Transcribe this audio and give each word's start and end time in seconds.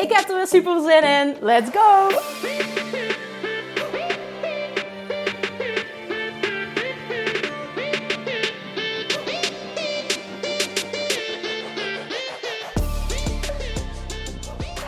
Ik 0.00 0.12
heb 0.12 0.28
er 0.28 0.36
weer 0.36 0.46
super 0.46 0.80
zin 0.80 1.02
in. 1.02 1.36
Let's 1.40 1.70
go! 1.70 2.08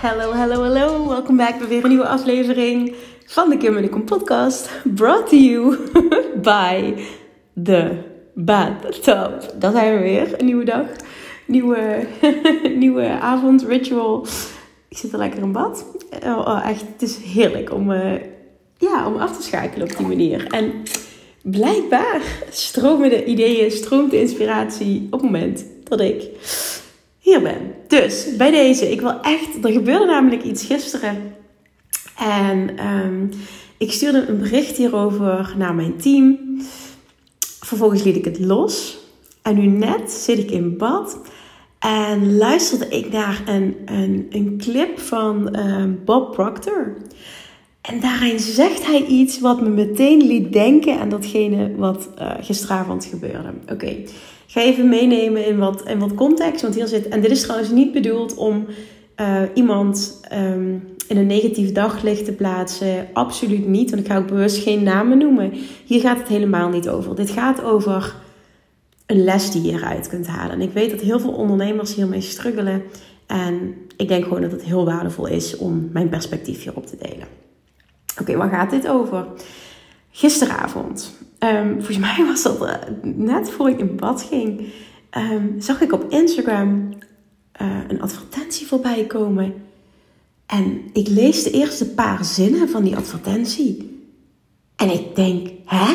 Hallo, 0.01 0.33
hallo, 0.33 0.63
hallo. 0.63 1.09
Welkom 1.09 1.37
back 1.37 1.59
bij 1.59 1.69
weer 1.69 1.83
een 1.83 1.89
nieuwe 1.89 2.07
aflevering 2.07 2.95
van 3.27 3.51
de 3.51 3.57
Kim 3.57 3.77
en 3.77 3.91
Kom 3.91 4.05
podcast. 4.05 4.71
Brought 4.95 5.29
to 5.29 5.37
you 5.37 5.79
by 6.43 6.95
the 7.63 7.99
Bathtub. 8.35 9.61
Daar 9.61 9.73
zijn 9.73 9.95
we 9.95 10.01
weer. 10.03 10.41
Een 10.41 10.47
nieuwe 10.47 10.65
dag. 10.65 10.87
Nieuwe, 11.47 12.07
nieuwe 12.85 13.09
avond, 13.21 13.63
ritual. 13.63 14.27
Ik 14.93 14.99
zit 14.99 15.13
er 15.13 15.19
lekker 15.19 15.43
in 15.43 15.53
bad. 15.53 15.85
Oh, 16.25 16.39
oh, 16.39 16.69
echt, 16.69 16.85
het 16.93 17.03
is 17.03 17.17
heerlijk 17.17 17.73
om, 17.73 17.91
uh, 17.91 18.13
ja, 18.79 19.07
om 19.07 19.17
af 19.17 19.37
te 19.37 19.43
schakelen 19.43 19.91
op 19.91 19.97
die 19.97 20.07
manier. 20.07 20.47
En 20.47 20.73
blijkbaar 21.43 22.23
stromen 22.51 23.11
de 23.11 23.25
ideeën, 23.25 23.71
stroomt 23.71 24.11
de 24.11 24.21
inspiratie 24.21 25.07
op 25.11 25.13
het 25.13 25.23
moment 25.23 25.65
dat 25.85 26.01
ik 26.01 26.23
hier 27.19 27.43
ben. 27.43 27.75
Dus 27.89 28.37
bij 28.37 28.51
deze, 28.51 28.91
ik 28.91 29.01
wil 29.01 29.21
echt, 29.21 29.65
er 29.65 29.73
gebeurde 29.73 30.05
namelijk 30.05 30.43
iets 30.43 30.65
gisteren. 30.65 31.35
En 32.19 32.87
um, 32.87 33.31
ik 33.79 33.93
stuurde 33.93 34.27
een 34.27 34.39
bericht 34.39 34.77
hierover 34.77 35.55
naar 35.57 35.75
mijn 35.75 35.97
team. 35.97 36.39
Vervolgens 37.61 38.03
liet 38.03 38.17
ik 38.17 38.25
het 38.25 38.39
los. 38.39 38.99
En 39.43 39.55
nu 39.55 39.67
net 39.67 40.11
zit 40.11 40.39
ik 40.39 40.51
in 40.51 40.77
bad. 40.77 41.19
En 41.83 42.37
luisterde 42.37 42.89
ik 42.89 43.13
naar 43.13 43.43
een, 43.47 43.77
een, 43.85 44.27
een 44.31 44.59
clip 44.59 44.99
van 44.99 45.57
uh, 45.57 45.85
Bob 46.05 46.33
Proctor. 46.33 46.97
En 47.81 48.01
daarin 48.01 48.39
zegt 48.39 48.87
hij 48.87 49.05
iets 49.05 49.41
wat 49.41 49.61
me 49.61 49.69
meteen 49.69 50.27
liet 50.27 50.53
denken 50.53 50.99
aan 50.99 51.09
datgene 51.09 51.77
wat 51.77 52.09
uh, 52.19 52.31
gisteravond 52.41 53.05
gebeurde. 53.05 53.53
Oké, 53.73 53.97
ga 54.47 54.61
even 54.61 54.89
meenemen 54.89 55.47
in 55.47 55.59
wat, 55.59 55.89
in 55.89 55.99
wat 55.99 56.15
context. 56.15 56.63
Want 56.63 56.75
hier 56.75 56.87
zit, 56.87 57.09
en 57.09 57.21
dit 57.21 57.31
is 57.31 57.43
trouwens 57.43 57.71
niet 57.71 57.93
bedoeld 57.93 58.35
om 58.35 58.67
uh, 59.21 59.43
iemand 59.55 60.21
um, 60.33 60.83
in 61.09 61.17
een 61.17 61.27
negatief 61.27 61.73
daglicht 61.73 62.25
te 62.25 62.33
plaatsen. 62.33 63.09
Absoluut 63.13 63.67
niet. 63.67 63.91
Want 63.91 64.03
ik 64.03 64.09
ga 64.09 64.19
ook 64.19 64.27
bewust 64.27 64.63
geen 64.63 64.83
namen 64.83 65.19
noemen. 65.19 65.53
Hier 65.85 66.01
gaat 66.01 66.19
het 66.19 66.29
helemaal 66.29 66.69
niet 66.69 66.89
over. 66.89 67.15
Dit 67.15 67.31
gaat 67.31 67.65
over 67.65 68.15
een 69.13 69.25
les 69.25 69.51
die 69.51 69.63
je 69.63 69.73
eruit 69.73 70.09
kunt 70.09 70.27
halen. 70.27 70.55
En 70.55 70.61
ik 70.61 70.73
weet 70.73 70.91
dat 70.91 71.01
heel 71.01 71.21
veel 71.21 71.33
ondernemers 71.33 71.95
hiermee 71.95 72.21
struggelen. 72.21 72.83
En 73.27 73.75
ik 73.97 74.09
denk 74.09 74.25
gewoon 74.25 74.43
dat 74.43 74.53
het 74.53 74.63
heel 74.63 74.85
waardevol 74.85 75.27
is 75.27 75.57
om 75.57 75.89
mijn 75.93 76.09
perspectief 76.09 76.63
hierop 76.63 76.87
te 76.87 76.97
delen. 77.01 77.27
Oké, 78.21 78.37
waar 78.37 78.51
gaat 78.51 78.71
dit 78.71 78.89
over? 78.89 79.27
Gisteravond, 80.11 81.13
um, 81.39 81.75
volgens 81.75 81.99
mij 82.17 82.25
was 82.27 82.43
dat 82.43 82.63
uh, 82.63 82.75
net 83.03 83.51
voor 83.51 83.71
ik 83.71 83.79
in 83.79 83.97
bad 83.97 84.23
ging, 84.23 84.73
um, 85.17 85.61
zag 85.61 85.81
ik 85.81 85.93
op 85.93 86.11
Instagram 86.11 86.89
uh, 87.63 87.79
een 87.89 88.03
advertentie 88.03 88.67
voorbij 88.67 89.07
komen. 89.07 89.55
En 90.47 90.81
ik 90.93 91.09
lees 91.09 91.43
de 91.43 91.51
eerste 91.51 91.89
paar 91.91 92.25
zinnen 92.25 92.69
van 92.69 92.83
die 92.85 92.97
advertentie. 92.97 94.01
En 94.77 94.91
ik 94.91 95.17
denk, 95.17 95.49
hè? 95.65 95.95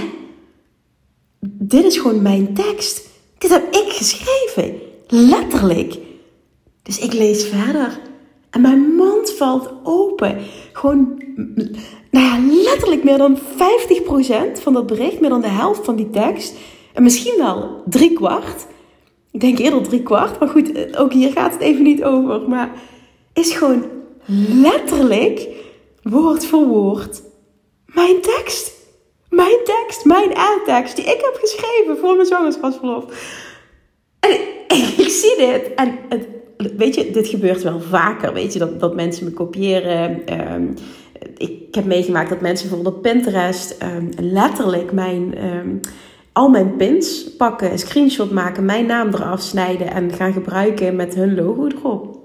Dit 1.39 1.83
is 1.83 1.97
gewoon 1.97 2.21
mijn 2.21 2.53
tekst. 2.53 3.06
Dit 3.37 3.49
heb 3.49 3.75
ik 3.75 3.91
geschreven. 3.91 4.79
Letterlijk. 5.07 5.97
Dus 6.83 6.99
ik 6.99 7.13
lees 7.13 7.45
verder. 7.45 7.99
En 8.49 8.61
mijn 8.61 8.95
mond 8.95 9.31
valt 9.31 9.69
open. 9.83 10.37
Gewoon, 10.73 11.21
nou 12.11 12.25
ja, 12.25 12.39
letterlijk 12.63 13.03
meer 13.03 13.17
dan 13.17 13.37
50% 13.37 14.61
van 14.61 14.73
dat 14.73 14.87
bericht, 14.87 15.19
meer 15.19 15.29
dan 15.29 15.41
de 15.41 15.47
helft 15.47 15.85
van 15.85 15.95
die 15.95 16.09
tekst. 16.09 16.55
En 16.93 17.03
misschien 17.03 17.37
wel 17.37 17.81
drie 17.85 18.13
kwart. 18.13 18.65
Ik 19.31 19.39
denk 19.39 19.59
eerder 19.59 19.81
drie 19.81 20.03
kwart, 20.03 20.39
maar 20.39 20.49
goed, 20.49 20.97
ook 20.97 21.13
hier 21.13 21.31
gaat 21.31 21.53
het 21.53 21.61
even 21.61 21.83
niet 21.83 22.03
over. 22.03 22.49
Maar 22.49 22.71
is 23.33 23.51
gewoon 23.51 23.85
letterlijk, 24.61 25.47
woord 26.03 26.45
voor 26.45 26.67
woord, 26.67 27.21
mijn 27.85 28.21
tekst. 28.21 28.76
Mijn 29.37 29.57
tekst, 29.63 30.05
mijn 30.05 30.33
tekst 30.65 30.95
die 30.95 31.05
ik 31.05 31.21
heb 31.21 31.37
geschreven 31.39 31.97
voor 31.97 32.15
mijn 32.15 32.27
zwangerschapsverlof. 32.27 33.05
En 34.19 34.31
ik, 34.67 35.09
zie 35.21 35.35
dit 35.37 35.73
en 35.75 35.99
weet 36.77 36.95
je, 36.95 37.11
dit 37.11 37.27
gebeurt 37.27 37.63
wel 37.63 37.79
vaker, 37.79 38.33
weet 38.33 38.53
je, 38.53 38.59
dat, 38.59 38.79
dat 38.79 38.95
mensen 38.95 39.25
me 39.25 39.31
kopiëren. 39.31 40.21
Um, 40.53 40.73
ik 41.37 41.75
heb 41.75 41.85
meegemaakt 41.85 42.29
dat 42.29 42.41
mensen 42.41 42.67
bijvoorbeeld 42.67 42.95
op 42.95 43.01
Pinterest 43.01 43.83
um, 43.83 44.09
letterlijk 44.19 44.91
mijn, 44.91 45.45
um, 45.45 45.79
al 46.33 46.49
mijn 46.49 46.75
pins 46.75 47.35
pakken, 47.37 47.71
een 47.71 47.79
screenshot 47.79 48.31
maken, 48.31 48.65
mijn 48.65 48.85
naam 48.85 49.07
eraf 49.07 49.41
snijden 49.41 49.91
en 49.91 50.13
gaan 50.13 50.33
gebruiken 50.33 50.95
met 50.95 51.15
hun 51.15 51.35
logo 51.35 51.67
erop. 51.67 52.19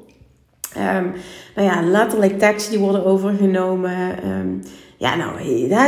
nou 1.55 1.69
ja, 1.69 1.83
letterlijk 1.83 2.39
teksten 2.39 2.73
die 2.73 2.81
worden 2.81 3.05
overgenomen 3.05 4.19
ja, 5.03 5.17
nou, 5.17 5.41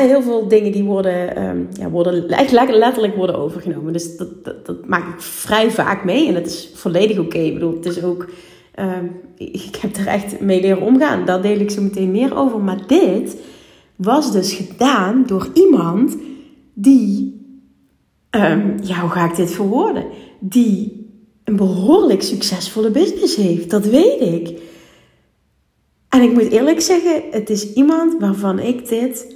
heel 0.06 0.22
veel 0.22 0.48
dingen 0.48 0.72
die 0.72 0.84
worden, 0.84 1.42
um, 1.44 1.68
ja, 1.72 1.90
worden 1.90 2.26
letterlijk 2.70 3.16
worden 3.16 3.38
overgenomen. 3.38 3.92
Dus 3.92 4.16
dat, 4.16 4.44
dat, 4.44 4.86
maak 4.86 5.14
ik 5.14 5.20
vrij 5.20 5.70
vaak 5.70 6.04
mee. 6.04 6.28
En 6.28 6.34
dat 6.34 6.46
is 6.46 6.70
volledig 6.74 7.18
oké. 7.18 7.38
Ik 7.38 7.54
bedoel, 7.54 7.74
het 7.74 7.86
is 7.86 8.02
ook... 8.02 8.28
Um, 8.80 9.10
ik 9.36 9.76
heb 9.80 9.96
er 9.96 10.06
echt 10.06 10.40
mee 10.40 10.60
leren 10.60 10.82
omgaan. 10.82 11.24
Daar 11.24 11.42
deel 11.42 11.58
ik 11.58 11.70
zo 11.70 11.82
meteen 11.82 12.10
meer 12.10 12.36
over. 12.36 12.60
Maar 12.60 12.86
dit 12.86 13.36
was 13.96 14.32
dus 14.32 14.52
gedaan 14.52 15.24
door 15.26 15.48
iemand 15.52 16.16
die... 16.72 17.40
Um, 18.30 18.74
ja, 18.82 19.00
hoe 19.00 19.10
ga 19.10 19.30
ik 19.30 19.36
dit 19.36 19.50
verwoorden? 19.50 20.04
Die 20.40 21.06
een 21.44 21.56
behoorlijk 21.56 22.22
succesvolle 22.22 22.90
business 22.90 23.36
heeft. 23.36 23.70
Dat 23.70 23.86
weet 23.86 24.20
ik. 24.20 24.60
En 26.14 26.22
ik 26.22 26.32
moet 26.32 26.50
eerlijk 26.50 26.80
zeggen, 26.80 27.22
het 27.30 27.50
is 27.50 27.72
iemand 27.72 28.14
waarvan 28.18 28.58
ik 28.58 28.88
dit 28.88 29.34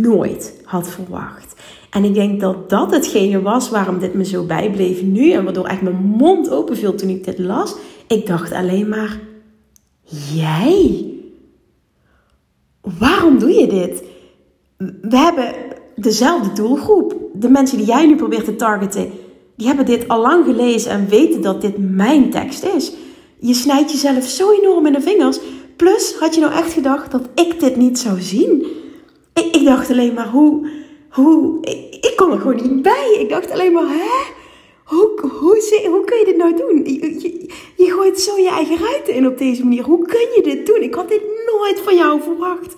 nooit 0.00 0.60
had 0.64 0.88
verwacht. 0.88 1.54
En 1.90 2.04
ik 2.04 2.14
denk 2.14 2.40
dat 2.40 2.70
dat 2.70 2.90
hetgene 2.90 3.42
was 3.42 3.70
waarom 3.70 3.98
dit 3.98 4.14
me 4.14 4.24
zo 4.24 4.44
bijbleef 4.44 5.02
nu. 5.02 5.30
En 5.30 5.44
waardoor 5.44 5.66
echt 5.66 5.82
mijn 5.82 5.96
mond 5.96 6.50
open 6.50 6.76
viel 6.76 6.94
toen 6.94 7.08
ik 7.08 7.24
dit 7.24 7.38
las. 7.38 7.76
Ik 8.06 8.26
dacht 8.26 8.52
alleen 8.52 8.88
maar, 8.88 9.20
jij? 10.34 11.12
Waarom 12.98 13.38
doe 13.38 13.50
je 13.52 13.66
dit? 13.66 14.02
We 15.00 15.16
hebben 15.16 15.54
dezelfde 15.96 16.52
doelgroep. 16.52 17.16
De 17.32 17.48
mensen 17.48 17.78
die 17.78 17.86
jij 17.86 18.06
nu 18.06 18.16
probeert 18.16 18.44
te 18.44 18.56
targeten, 18.56 19.10
die 19.56 19.66
hebben 19.66 19.86
dit 19.86 20.08
al 20.08 20.20
lang 20.20 20.44
gelezen 20.44 20.90
en 20.90 21.08
weten 21.08 21.42
dat 21.42 21.60
dit 21.60 21.94
mijn 21.94 22.30
tekst 22.30 22.64
is. 22.64 22.92
Je 23.38 23.54
snijdt 23.54 23.92
jezelf 23.92 24.24
zo 24.24 24.50
enorm 24.50 24.86
in 24.86 24.92
de 24.92 25.00
vingers 25.00 25.38
Plus, 25.76 26.14
had 26.18 26.34
je 26.34 26.40
nou 26.40 26.52
echt 26.52 26.72
gedacht 26.72 27.10
dat 27.10 27.28
ik 27.34 27.60
dit 27.60 27.76
niet 27.76 27.98
zou 27.98 28.20
zien? 28.20 28.66
Ik, 29.34 29.56
ik 29.56 29.64
dacht 29.64 29.90
alleen 29.90 30.14
maar, 30.14 30.28
hoe... 30.28 30.68
hoe 31.10 31.58
ik, 32.00 32.12
kon 32.16 32.32
er 32.32 32.38
gewoon 32.38 32.62
niet 32.62 32.82
bij. 32.82 33.16
Ik 33.18 33.28
dacht 33.28 33.50
alleen 33.50 33.72
maar, 33.72 33.88
hè? 33.88 34.34
Hoe, 34.84 35.10
hoe, 35.20 35.88
hoe 35.90 36.04
kun 36.04 36.18
je 36.18 36.24
dit 36.24 36.36
nou 36.36 36.56
doen? 36.56 36.84
Je, 36.84 37.48
je, 37.76 37.90
gooit 37.90 38.20
zo 38.20 38.36
je 38.36 38.48
eigen 38.48 38.78
ruiten 38.78 39.14
in 39.14 39.26
op 39.26 39.38
deze 39.38 39.62
manier. 39.62 39.84
Hoe 39.84 40.06
kun 40.06 40.28
je 40.34 40.40
dit 40.42 40.66
doen? 40.66 40.82
Ik 40.82 40.94
had 40.94 41.08
dit 41.08 41.22
nooit 41.46 41.80
van 41.80 41.96
jou 41.96 42.20
verwacht. 42.22 42.74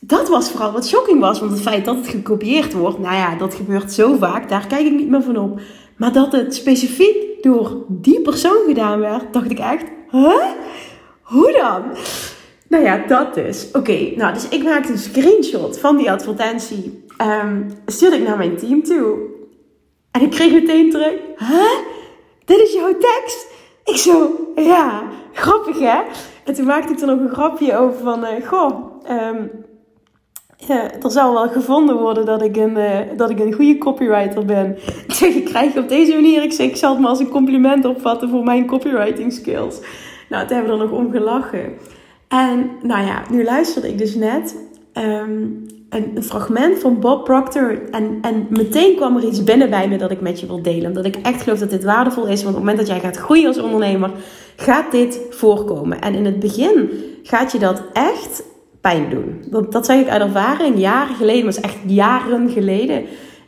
Dat 0.00 0.28
was 0.28 0.50
vooral 0.50 0.72
wat 0.72 0.86
shocking 0.86 1.20
was. 1.20 1.40
Want 1.40 1.52
het 1.52 1.60
feit 1.60 1.84
dat 1.84 1.96
het 1.96 2.08
gekopieerd 2.08 2.72
wordt, 2.72 2.98
nou 2.98 3.14
ja, 3.14 3.36
dat 3.36 3.54
gebeurt 3.54 3.92
zo 3.92 4.16
vaak. 4.16 4.48
Daar 4.48 4.66
kijk 4.66 4.86
ik 4.86 4.92
niet 4.92 5.08
meer 5.08 5.22
van 5.22 5.36
op. 5.38 5.60
Maar 5.96 6.12
dat 6.12 6.32
het 6.32 6.54
specifiek 6.54 7.42
door 7.42 7.84
die 7.88 8.20
persoon 8.20 8.62
gedaan 8.66 9.00
werd, 9.00 9.32
dacht 9.32 9.50
ik 9.50 9.58
echt, 9.58 9.84
huh? 10.10 10.44
Hoe 11.26 11.52
dan? 11.52 11.82
Nou 12.68 12.84
ja, 12.84 12.96
dat 13.06 13.34
dus. 13.34 13.68
Oké, 13.72 14.12
nou, 14.16 14.34
dus 14.34 14.48
ik 14.48 14.62
maakte 14.62 14.92
een 14.92 14.98
screenshot 14.98 15.78
van 15.78 15.96
die 15.96 16.10
advertentie. 16.10 17.04
Um, 17.22 17.66
stuurde 17.86 18.16
ik 18.16 18.26
naar 18.26 18.36
mijn 18.36 18.56
team 18.56 18.82
toe. 18.82 19.18
En 20.10 20.20
ik 20.20 20.30
kreeg 20.30 20.52
meteen 20.52 20.90
terug. 20.90 21.14
Huh? 21.36 21.78
Dit 22.44 22.58
is 22.58 22.72
jouw 22.72 22.98
tekst? 22.98 23.46
Ik 23.84 23.96
zo, 23.96 24.30
ja, 24.56 25.02
grappig 25.32 25.78
hè? 25.78 26.00
En 26.44 26.54
toen 26.54 26.66
maakte 26.66 26.92
ik 26.92 27.00
er 27.00 27.06
nog 27.06 27.18
een 27.18 27.34
grapje 27.34 27.76
over 27.76 28.02
van, 28.02 28.24
uh, 28.24 28.46
goh, 28.46 28.96
ja, 30.56 30.90
er 31.02 31.10
zou 31.10 31.32
wel 31.32 31.48
gevonden 31.48 31.96
worden 31.96 32.26
dat 32.26 32.42
ik 32.42 32.56
een, 32.56 32.76
uh, 32.76 32.98
dat 33.16 33.30
ik 33.30 33.38
een 33.38 33.52
goede 33.52 33.78
copywriter 33.78 34.44
ben. 34.44 34.78
Zeg, 35.08 35.34
ik 35.34 35.44
krijg 35.44 35.76
op 35.76 35.88
deze 35.88 36.14
manier, 36.14 36.42
ik 36.42 36.52
zeg, 36.52 36.66
ik 36.66 36.76
zal 36.76 36.90
het 36.90 37.00
maar 37.00 37.10
als 37.10 37.20
een 37.20 37.28
compliment 37.28 37.84
opvatten 37.84 38.28
voor 38.28 38.44
mijn 38.44 38.66
copywriting 38.66 39.32
skills. 39.32 39.80
Nou, 40.28 40.46
toen 40.46 40.56
hebben 40.56 40.76
we 40.76 40.82
er 40.82 40.88
nog 40.88 40.98
om 40.98 41.10
gelachen. 41.10 41.72
En 42.28 42.70
nou 42.82 43.06
ja, 43.06 43.22
nu 43.30 43.44
luisterde 43.44 43.88
ik 43.88 43.98
dus 43.98 44.14
net 44.14 44.56
um, 44.94 45.66
een, 45.88 46.22
fragment 46.22 46.78
van 46.78 47.00
Bob 47.00 47.24
Proctor. 47.24 47.90
En, 47.90 48.18
en 48.22 48.46
meteen 48.50 48.96
kwam 48.96 49.16
er 49.16 49.24
iets 49.24 49.44
binnen 49.44 49.70
bij 49.70 49.88
me 49.88 49.98
dat 49.98 50.10
ik 50.10 50.20
met 50.20 50.40
je 50.40 50.46
wil 50.46 50.62
delen. 50.62 50.86
Omdat 50.86 51.04
ik 51.04 51.16
echt 51.16 51.42
geloof 51.42 51.58
dat 51.58 51.70
dit 51.70 51.84
waardevol 51.84 52.26
is. 52.26 52.42
Want 52.42 52.56
op 52.56 52.62
het 52.62 52.70
moment 52.70 52.78
dat 52.78 52.86
jij 52.86 53.00
gaat 53.00 53.16
groeien 53.16 53.46
als 53.46 53.58
ondernemer, 53.58 54.10
gaat 54.56 54.92
dit 54.92 55.20
voorkomen. 55.30 56.00
En 56.00 56.14
in 56.14 56.24
het 56.24 56.38
begin 56.38 56.90
gaat 57.22 57.52
je 57.52 57.58
dat 57.58 57.82
echt 57.92 58.42
pijn 58.80 59.10
doen. 59.10 59.44
Want 59.50 59.72
dat 59.72 59.86
zeg 59.86 60.00
ik 60.00 60.08
uit 60.08 60.22
ervaring. 60.22 60.78
Jaren 60.78 61.16
geleden, 61.16 61.44
maar 61.44 61.54
is 61.54 61.60
echt 61.60 61.78
jaren 61.86 62.50
geleden. 62.50 63.04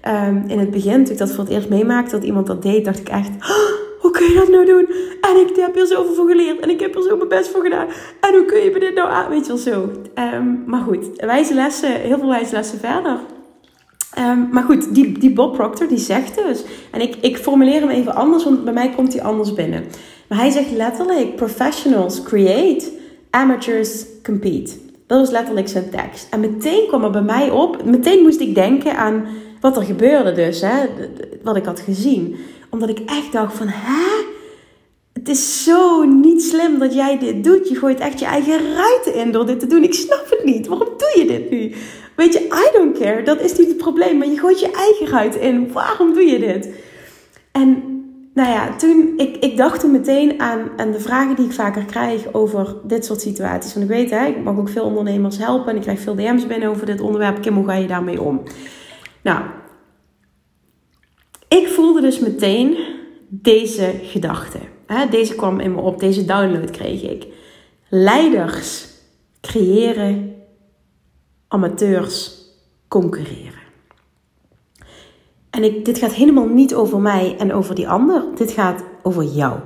Um, 0.09 0.45
in 0.47 0.59
het 0.59 0.71
begin, 0.71 1.05
toen 1.05 1.13
ik 1.13 1.19
dat 1.19 1.31
voor 1.31 1.45
het 1.45 1.53
eerst 1.53 1.69
meemaakte, 1.69 2.11
dat 2.11 2.25
iemand 2.25 2.47
dat 2.47 2.63
deed, 2.63 2.85
dacht 2.85 2.99
ik 2.99 3.09
echt... 3.09 3.29
Oh, 3.29 3.78
hoe 4.09 4.17
kun 4.17 4.29
je 4.29 4.35
dat 4.35 4.49
nou 4.49 4.65
doen? 4.65 4.89
En 5.21 5.37
ik 5.49 5.57
heb 5.57 5.77
er 5.77 5.87
zoveel 5.87 6.15
voor 6.15 6.29
geleerd. 6.29 6.61
En 6.61 6.71
ik 6.71 6.81
heb 6.81 6.95
er 6.95 7.03
zo 7.03 7.17
mijn 7.17 7.29
best 7.29 7.49
voor 7.49 7.63
gedaan. 7.63 7.87
En 8.21 8.35
hoe 8.35 8.45
kun 8.45 8.61
je 8.61 8.71
me 8.71 8.79
dit 8.79 8.95
nou 8.95 9.09
aan? 9.09 9.29
Weet 9.29 9.47
je 9.47 9.53
wel 9.53 9.57
zo. 9.57 9.91
Um, 10.35 10.63
maar 10.67 10.81
goed, 10.81 11.07
wijze 11.17 11.55
lessen, 11.55 11.91
heel 11.91 12.19
veel 12.19 12.29
wijze 12.29 12.55
lessen 12.55 12.79
verder. 12.79 13.19
Um, 14.19 14.49
maar 14.51 14.63
goed, 14.63 14.95
die, 14.95 15.19
die 15.19 15.33
Bob 15.33 15.55
Proctor 15.55 15.89
die 15.89 15.99
zegt 15.99 16.35
dus. 16.47 16.65
En 16.91 17.01
ik, 17.01 17.17
ik 17.21 17.37
formuleer 17.37 17.81
hem 17.81 17.89
even 17.89 18.15
anders, 18.15 18.45
want 18.45 18.65
bij 18.65 18.73
mij 18.73 18.91
komt 18.91 19.13
hij 19.13 19.23
anders 19.23 19.53
binnen. 19.53 19.85
Maar 20.29 20.39
hij 20.39 20.51
zegt 20.51 20.71
letterlijk: 20.71 21.37
Professionals 21.37 22.23
create, 22.23 22.91
amateurs 23.31 24.05
compete. 24.23 24.73
Dat 25.07 25.19
was 25.19 25.31
letterlijk 25.31 25.69
zijn 25.69 25.91
tekst. 25.91 26.27
En 26.31 26.41
meteen 26.41 26.87
kwam 26.87 27.05
er 27.05 27.11
bij 27.11 27.23
mij 27.23 27.51
op, 27.51 27.85
meteen 27.85 28.23
moest 28.23 28.41
ik 28.41 28.55
denken 28.55 28.97
aan 28.97 29.27
wat 29.61 29.77
er 29.77 29.83
gebeurde 29.83 30.33
dus, 30.33 30.61
hè, 30.61 30.87
wat 31.43 31.57
ik 31.57 31.65
had 31.65 31.81
gezien. 31.81 32.37
Omdat 32.71 32.89
ik 32.89 32.99
echt 32.99 33.33
dacht 33.33 33.57
van, 33.57 33.67
hè? 33.69 34.27
Het 35.13 35.29
is 35.29 35.65
zo 35.65 36.05
niet 36.05 36.43
slim 36.43 36.79
dat 36.79 36.95
jij 36.95 37.19
dit 37.19 37.45
doet. 37.45 37.69
Je 37.69 37.75
gooit 37.75 38.01
echt 38.01 38.19
je 38.19 38.25
eigen 38.25 38.75
ruiten 38.75 39.15
in 39.15 39.33
door 39.33 39.47
dit 39.47 39.61
te 39.61 39.67
doen. 39.67 39.83
Ik 39.83 39.95
snap 39.95 40.27
het 40.31 40.45
niet. 40.45 40.67
Waarom 40.67 40.89
doe 40.97 41.15
je 41.17 41.27
dit 41.27 41.51
nu? 41.51 41.75
Weet 42.17 42.33
je, 42.33 42.41
I 42.41 42.79
don't 42.79 42.99
care. 42.99 43.23
Dat 43.23 43.41
is 43.41 43.59
niet 43.59 43.69
het 43.69 43.77
probleem. 43.77 44.19
Maar 44.19 44.29
je 44.29 44.39
gooit 44.39 44.61
je 44.61 44.71
eigen 44.71 45.07
ruiten 45.07 45.41
in. 45.41 45.73
Waarom 45.73 46.15
doe 46.15 46.25
je 46.25 46.39
dit? 46.39 46.71
En 47.53 47.83
nou 48.35 48.51
ja, 48.51 48.77
toen, 48.77 49.13
ik, 49.17 49.37
ik 49.37 49.57
dacht 49.57 49.81
toen 49.81 49.91
meteen 49.91 50.41
aan, 50.41 50.71
aan 50.77 50.91
de 50.91 51.01
vragen 51.01 51.37
die 51.37 51.45
ik 51.45 51.53
vaker 51.53 51.85
krijg 51.85 52.33
over 52.33 52.77
dit 52.85 53.05
soort 53.05 53.21
situaties. 53.21 53.75
Want 53.75 53.85
ik 53.85 53.97
weet, 53.97 54.11
hè, 54.11 54.27
ik 54.27 54.43
mag 54.43 54.57
ook 54.57 54.69
veel 54.69 54.85
ondernemers 54.85 55.39
helpen 55.39 55.71
en 55.71 55.77
ik 55.77 55.83
krijg 55.83 56.01
veel 56.01 56.15
DM's 56.15 56.47
binnen 56.47 56.69
over 56.69 56.87
dit 56.87 57.01
onderwerp. 57.01 57.43
Kim, 57.43 57.55
hoe 57.55 57.65
ga 57.65 57.75
je 57.75 57.87
daarmee 57.87 58.23
om? 58.23 58.43
Nou, 59.23 59.41
ik 61.49 61.69
voelde 61.69 62.01
dus 62.01 62.19
meteen 62.19 62.77
deze 63.29 64.01
gedachte. 64.03 64.59
Deze 65.11 65.35
kwam 65.35 65.61
in 65.61 65.75
me 65.75 65.81
op, 65.81 66.01
deze 66.01 66.25
download 66.25 66.71
kreeg 66.71 67.03
ik. 67.03 67.27
Leiders 67.89 68.87
creëren, 69.41 70.35
amateurs 71.49 72.37
concurreren. 72.89 73.67
En 75.51 75.65
ik, 75.65 75.85
dit 75.85 75.99
gaat 75.99 76.13
helemaal 76.13 76.47
niet 76.47 76.75
over 76.75 77.01
mij 77.01 77.37
en 77.39 77.53
over 77.53 77.75
die 77.75 77.89
ander. 77.89 78.25
Dit 78.35 78.51
gaat 78.51 78.85
over 79.03 79.25
jou. 79.25 79.59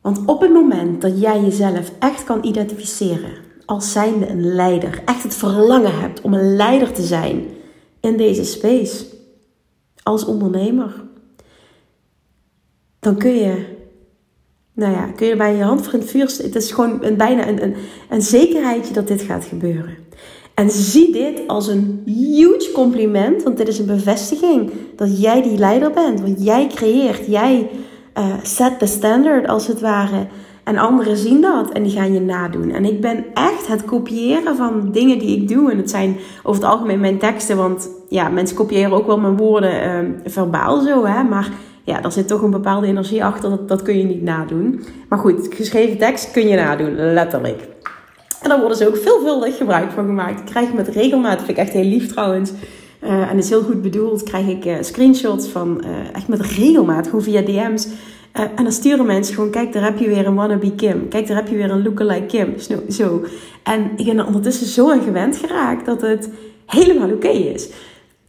Want 0.00 0.20
op 0.26 0.40
het 0.40 0.52
moment 0.52 1.00
dat 1.02 1.20
jij 1.20 1.40
jezelf 1.40 1.92
echt 1.98 2.24
kan 2.24 2.44
identificeren 2.44 3.46
als 3.68 3.92
zijnde 3.92 4.28
een 4.28 4.54
leider, 4.54 5.02
echt 5.04 5.22
het 5.22 5.34
verlangen 5.34 6.00
hebt 6.00 6.20
om 6.20 6.34
een 6.34 6.56
leider 6.56 6.92
te 6.92 7.02
zijn 7.02 7.46
in 8.00 8.16
deze 8.16 8.44
space, 8.44 9.04
als 10.08 10.24
ondernemer, 10.24 11.04
dan 12.98 13.16
kun 13.16 13.34
je, 13.34 13.64
nou 14.72 14.92
ja, 14.92 15.06
kun 15.06 15.26
je 15.26 15.36
bij 15.36 15.56
je 15.56 15.62
hand 15.62 15.82
voor 15.82 15.92
het 15.92 16.10
vuur. 16.10 16.34
Het 16.42 16.54
is 16.54 16.70
gewoon 16.70 17.04
een, 17.04 17.16
bijna 17.16 17.48
een, 17.48 17.62
een, 17.62 17.74
een 18.08 18.22
zekerheidje 18.22 18.94
dat 18.94 19.08
dit 19.08 19.22
gaat 19.22 19.44
gebeuren. 19.44 19.96
En 20.54 20.70
zie 20.70 21.12
dit 21.12 21.40
als 21.46 21.68
een 21.68 22.02
huge 22.04 22.70
compliment, 22.72 23.42
want 23.42 23.56
dit 23.56 23.68
is 23.68 23.78
een 23.78 23.86
bevestiging 23.86 24.70
dat 24.96 25.20
jij 25.20 25.42
die 25.42 25.58
leider 25.58 25.90
bent. 25.90 26.20
Want 26.20 26.44
jij 26.44 26.66
creëert, 26.66 27.26
jij 27.26 27.70
uh, 28.18 28.34
set 28.42 28.80
de 28.80 28.86
standard 28.86 29.48
als 29.48 29.66
het 29.66 29.80
ware. 29.80 30.26
En 30.64 30.78
anderen 30.78 31.16
zien 31.16 31.40
dat 31.40 31.70
en 31.70 31.82
die 31.82 31.92
gaan 31.92 32.12
je 32.12 32.20
nadoen. 32.20 32.70
En 32.70 32.84
ik 32.84 33.00
ben 33.00 33.24
echt 33.34 33.66
het 33.66 33.84
kopiëren 33.84 34.56
van 34.56 34.92
dingen 34.92 35.18
die 35.18 35.36
ik 35.36 35.48
doe. 35.48 35.70
En 35.70 35.76
het 35.76 35.90
zijn 35.90 36.16
over 36.42 36.62
het 36.62 36.70
algemeen 36.70 37.00
mijn 37.00 37.18
teksten, 37.18 37.56
want 37.56 37.88
ja, 38.08 38.28
mensen 38.28 38.56
kopiëren 38.56 38.92
ook 38.92 39.06
wel 39.06 39.18
mijn 39.18 39.36
woorden 39.36 40.04
uh, 40.04 40.30
verbaal 40.32 40.80
zo, 40.80 41.04
hè. 41.04 41.22
Maar 41.22 41.48
ja, 41.84 42.00
daar 42.00 42.12
zit 42.12 42.28
toch 42.28 42.42
een 42.42 42.50
bepaalde 42.50 42.86
energie 42.86 43.24
achter, 43.24 43.50
dat, 43.50 43.68
dat 43.68 43.82
kun 43.82 43.98
je 43.98 44.04
niet 44.04 44.22
nadoen. 44.22 44.84
Maar 45.08 45.18
goed, 45.18 45.46
geschreven 45.50 45.98
tekst 45.98 46.30
kun 46.30 46.48
je 46.48 46.56
nadoen, 46.56 47.12
letterlijk. 47.12 47.68
En 48.42 48.48
daar 48.48 48.58
worden 48.58 48.76
ze 48.76 48.88
ook 48.88 48.96
veelvuldig 48.96 49.56
gebruik 49.56 49.90
van 49.90 50.06
gemaakt. 50.06 50.40
Ik 50.40 50.46
krijg 50.46 50.72
met 50.72 50.88
regelmaat, 50.88 51.36
vind 51.36 51.48
ik 51.48 51.56
echt 51.56 51.72
heel 51.72 51.84
lief 51.84 52.12
trouwens. 52.12 52.52
Uh, 53.04 53.30
en 53.30 53.38
is 53.38 53.48
heel 53.48 53.62
goed 53.62 53.82
bedoeld, 53.82 54.22
krijg 54.22 54.46
ik 54.46 54.64
uh, 54.64 54.76
screenshots 54.80 55.48
van 55.48 55.82
uh, 55.84 55.90
echt 56.12 56.28
met 56.28 56.40
regelmaat, 56.40 57.04
gewoon 57.04 57.22
via 57.22 57.42
DM's. 57.42 57.88
en 58.32 58.62
dan 58.62 58.72
sturen 58.72 59.06
mensen 59.06 59.34
gewoon, 59.34 59.50
kijk, 59.50 59.72
daar 59.72 59.84
heb 59.84 59.98
je 59.98 60.08
weer 60.08 60.26
een 60.26 60.34
wannabe 60.34 60.74
Kim. 60.74 61.08
Kijk, 61.08 61.26
daar 61.26 61.36
heb 61.36 61.48
je 61.48 61.56
weer 61.56 61.70
een 61.70 61.82
lookalike 61.82 62.26
Kim. 62.26 62.54
Zo. 62.90 63.24
En 63.62 63.90
ik 63.96 64.04
ben 64.04 64.18
er 64.18 64.26
ondertussen 64.26 64.66
zo 64.66 64.90
aan 64.90 65.02
gewend 65.02 65.36
geraakt 65.36 65.86
dat 65.86 66.00
het 66.00 66.30
helemaal 66.66 67.10
oké 67.10 67.28
is. 67.28 67.68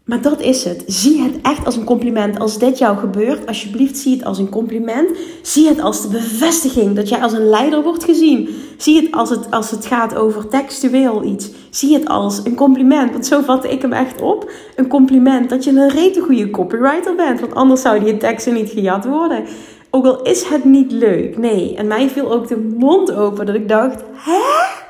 Maar 0.09 0.21
dat 0.21 0.41
is 0.41 0.63
het. 0.63 0.83
Zie 0.87 1.21
het 1.21 1.41
echt 1.41 1.65
als 1.65 1.75
een 1.75 1.83
compliment. 1.83 2.39
Als 2.39 2.59
dit 2.59 2.77
jou 2.77 2.97
gebeurt, 2.97 3.47
alsjeblieft 3.47 3.97
zie 3.97 4.15
het 4.15 4.25
als 4.25 4.37
een 4.37 4.49
compliment. 4.49 5.09
Zie 5.41 5.67
het 5.67 5.81
als 5.81 6.01
de 6.01 6.07
bevestiging 6.07 6.95
dat 6.95 7.09
jij 7.09 7.21
als 7.21 7.33
een 7.33 7.49
leider 7.49 7.83
wordt 7.83 8.03
gezien. 8.03 8.49
Zie 8.77 9.01
het 9.01 9.11
als 9.11 9.29
het, 9.29 9.51
als 9.51 9.71
het 9.71 9.85
gaat 9.85 10.15
over 10.15 10.47
textueel 10.47 11.23
iets. 11.23 11.49
Zie 11.69 11.93
het 11.93 12.07
als 12.07 12.41
een 12.43 12.55
compliment. 12.55 13.11
Want 13.11 13.25
zo 13.25 13.41
vatte 13.41 13.71
ik 13.71 13.81
hem 13.81 13.93
echt 13.93 14.21
op. 14.21 14.51
Een 14.75 14.87
compliment 14.87 15.49
dat 15.49 15.63
je 15.63 15.71
een 15.71 15.89
rete 15.89 16.21
goede 16.21 16.49
copywriter 16.49 17.15
bent. 17.15 17.39
Want 17.39 17.55
anders 17.55 17.81
zouden 17.81 18.07
je 18.07 18.17
teksten 18.17 18.53
niet 18.53 18.69
gejat 18.69 19.05
worden. 19.05 19.43
Ook 19.89 20.05
al 20.05 20.21
is 20.21 20.43
het 20.43 20.63
niet 20.63 20.91
leuk. 20.91 21.37
Nee. 21.37 21.75
En 21.75 21.87
mij 21.87 22.09
viel 22.09 22.31
ook 22.31 22.47
de 22.47 22.75
mond 22.77 23.13
open 23.13 23.45
dat 23.45 23.55
ik 23.55 23.69
dacht: 23.69 24.03
hè? 24.13 24.39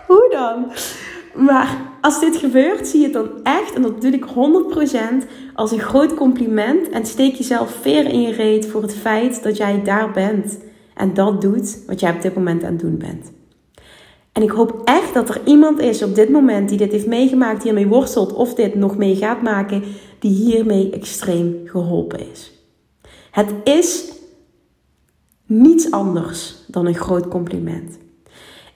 Hoe 0.08 0.28
dan? 0.30 0.72
Maar 1.46 1.89
als 2.02 2.20
dit 2.20 2.36
gebeurt, 2.36 2.88
zie 2.88 3.00
je 3.00 3.06
het 3.06 3.14
dan 3.14 3.30
echt, 3.44 3.74
en 3.74 3.82
dat 3.82 4.02
doe 4.02 4.12
ik 4.12 4.26
100%, 4.26 5.28
als 5.54 5.72
een 5.72 5.80
groot 5.80 6.14
compliment. 6.14 6.90
En 6.90 7.06
steek 7.06 7.36
jezelf 7.36 7.72
veer 7.82 8.06
in 8.06 8.22
je 8.22 8.32
reet 8.32 8.68
voor 8.68 8.82
het 8.82 8.94
feit 8.96 9.44
dat 9.44 9.58
jij 9.58 9.84
daar 9.84 10.12
bent. 10.12 10.60
En 10.96 11.14
dat 11.14 11.42
doet 11.42 11.80
wat 11.88 12.00
jij 12.00 12.14
op 12.14 12.22
dit 12.22 12.36
moment 12.36 12.64
aan 12.64 12.72
het 12.72 12.80
doen 12.80 12.98
bent. 12.98 13.32
En 14.32 14.44
ik 14.44 14.50
hoop 14.50 14.82
echt 14.84 15.14
dat 15.14 15.30
er 15.30 15.42
iemand 15.46 15.80
is 15.80 16.04
op 16.04 16.16
dit 16.16 16.30
moment 16.30 16.70
die 16.70 16.78
dit 16.78 16.92
heeft 16.92 17.08
meegemaakt, 17.08 17.64
hiermee 17.64 17.88
worstelt 17.88 18.34
of 18.34 18.54
dit 18.54 18.76
nog 18.76 18.98
mee 18.98 19.16
gaat 19.16 19.42
maken, 19.42 19.84
die 20.20 20.32
hiermee 20.32 20.90
extreem 20.90 21.62
geholpen 21.66 22.32
is. 22.32 22.52
Het 23.32 23.54
is 23.64 24.12
niets 25.46 25.92
anders 25.92 26.56
dan 26.68 26.86
een 26.86 26.96
groot 26.96 27.28
compliment. 27.28 27.98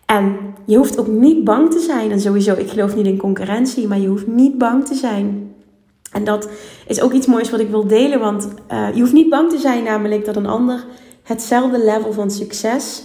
En 0.06 0.38
je 0.66 0.78
hoeft 0.78 1.00
ook 1.00 1.08
niet 1.08 1.44
bang 1.44 1.72
te 1.72 1.80
zijn. 1.80 2.12
En 2.12 2.20
sowieso, 2.20 2.56
ik 2.56 2.70
geloof 2.70 2.96
niet 2.96 3.06
in 3.06 3.18
concurrentie, 3.18 3.88
maar 3.88 4.00
je 4.00 4.08
hoeft 4.08 4.28
niet 4.28 4.58
bang 4.58 4.86
te 4.86 4.96
zijn. 4.96 5.54
En 6.12 6.24
dat 6.24 6.50
is 6.88 7.02
ook 7.02 7.14
iets 7.14 7.28
moois 7.28 7.50
wat 7.50 7.60
ik 7.60 7.70
wil 7.70 7.88
delen, 7.88 8.20
want 8.20 8.48
uh, 8.72 8.88
je 8.94 9.00
hoeft 9.00 9.14
niet 9.14 9.30
bang 9.30 9.50
te 9.50 9.58
zijn, 9.58 9.84
namelijk 9.84 10.26
dat 10.26 10.36
een 10.36 10.46
ander 10.46 10.86
hetzelfde 11.24 11.84
level 11.84 12.14
van 12.14 12.32
succes 12.32 13.04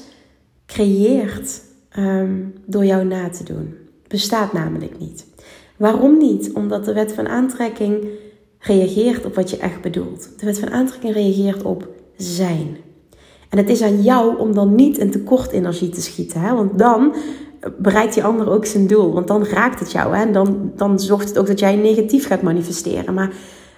creëert 0.66 1.62
um, 1.98 2.54
door 2.66 2.84
jou 2.84 3.04
na 3.04 3.28
te 3.28 3.44
doen. 3.44 3.74
Bestaat 4.08 4.52
namelijk 4.52 4.98
niet. 4.98 5.26
Waarom 5.76 6.18
niet? 6.18 6.52
Omdat 6.52 6.84
de 6.84 6.92
wet 6.92 7.12
van 7.12 7.28
aantrekking 7.28 8.06
reageert 8.58 9.24
op 9.24 9.34
wat 9.34 9.50
je 9.50 9.56
echt 9.56 9.80
bedoelt. 9.80 10.30
De 10.40 10.46
wet 10.46 10.58
van 10.58 10.70
aantrekking 10.70 11.14
reageert 11.14 11.62
op 11.62 11.88
zijn. 12.16 12.76
En 13.48 13.58
het 13.58 13.68
is 13.68 13.82
aan 13.82 14.02
jou 14.02 14.38
om 14.38 14.54
dan 14.54 14.74
niet 14.74 14.98
in 14.98 15.10
tekort 15.10 15.50
energie 15.50 15.88
te 15.88 16.00
schieten. 16.00 16.40
Hè? 16.40 16.54
Want 16.54 16.78
dan 16.78 17.14
bereikt 17.78 18.14
die 18.14 18.24
ander 18.24 18.50
ook 18.50 18.66
zijn 18.66 18.86
doel. 18.86 19.12
Want 19.12 19.26
dan 19.26 19.44
raakt 19.44 19.80
het 19.80 19.92
jou. 19.92 20.16
Hè? 20.16 20.22
En 20.22 20.32
dan, 20.32 20.72
dan 20.76 21.00
zorgt 21.00 21.28
het 21.28 21.38
ook 21.38 21.46
dat 21.46 21.58
jij 21.58 21.76
negatief 21.76 22.26
gaat 22.26 22.42
manifesteren. 22.42 23.14
Maar 23.14 23.30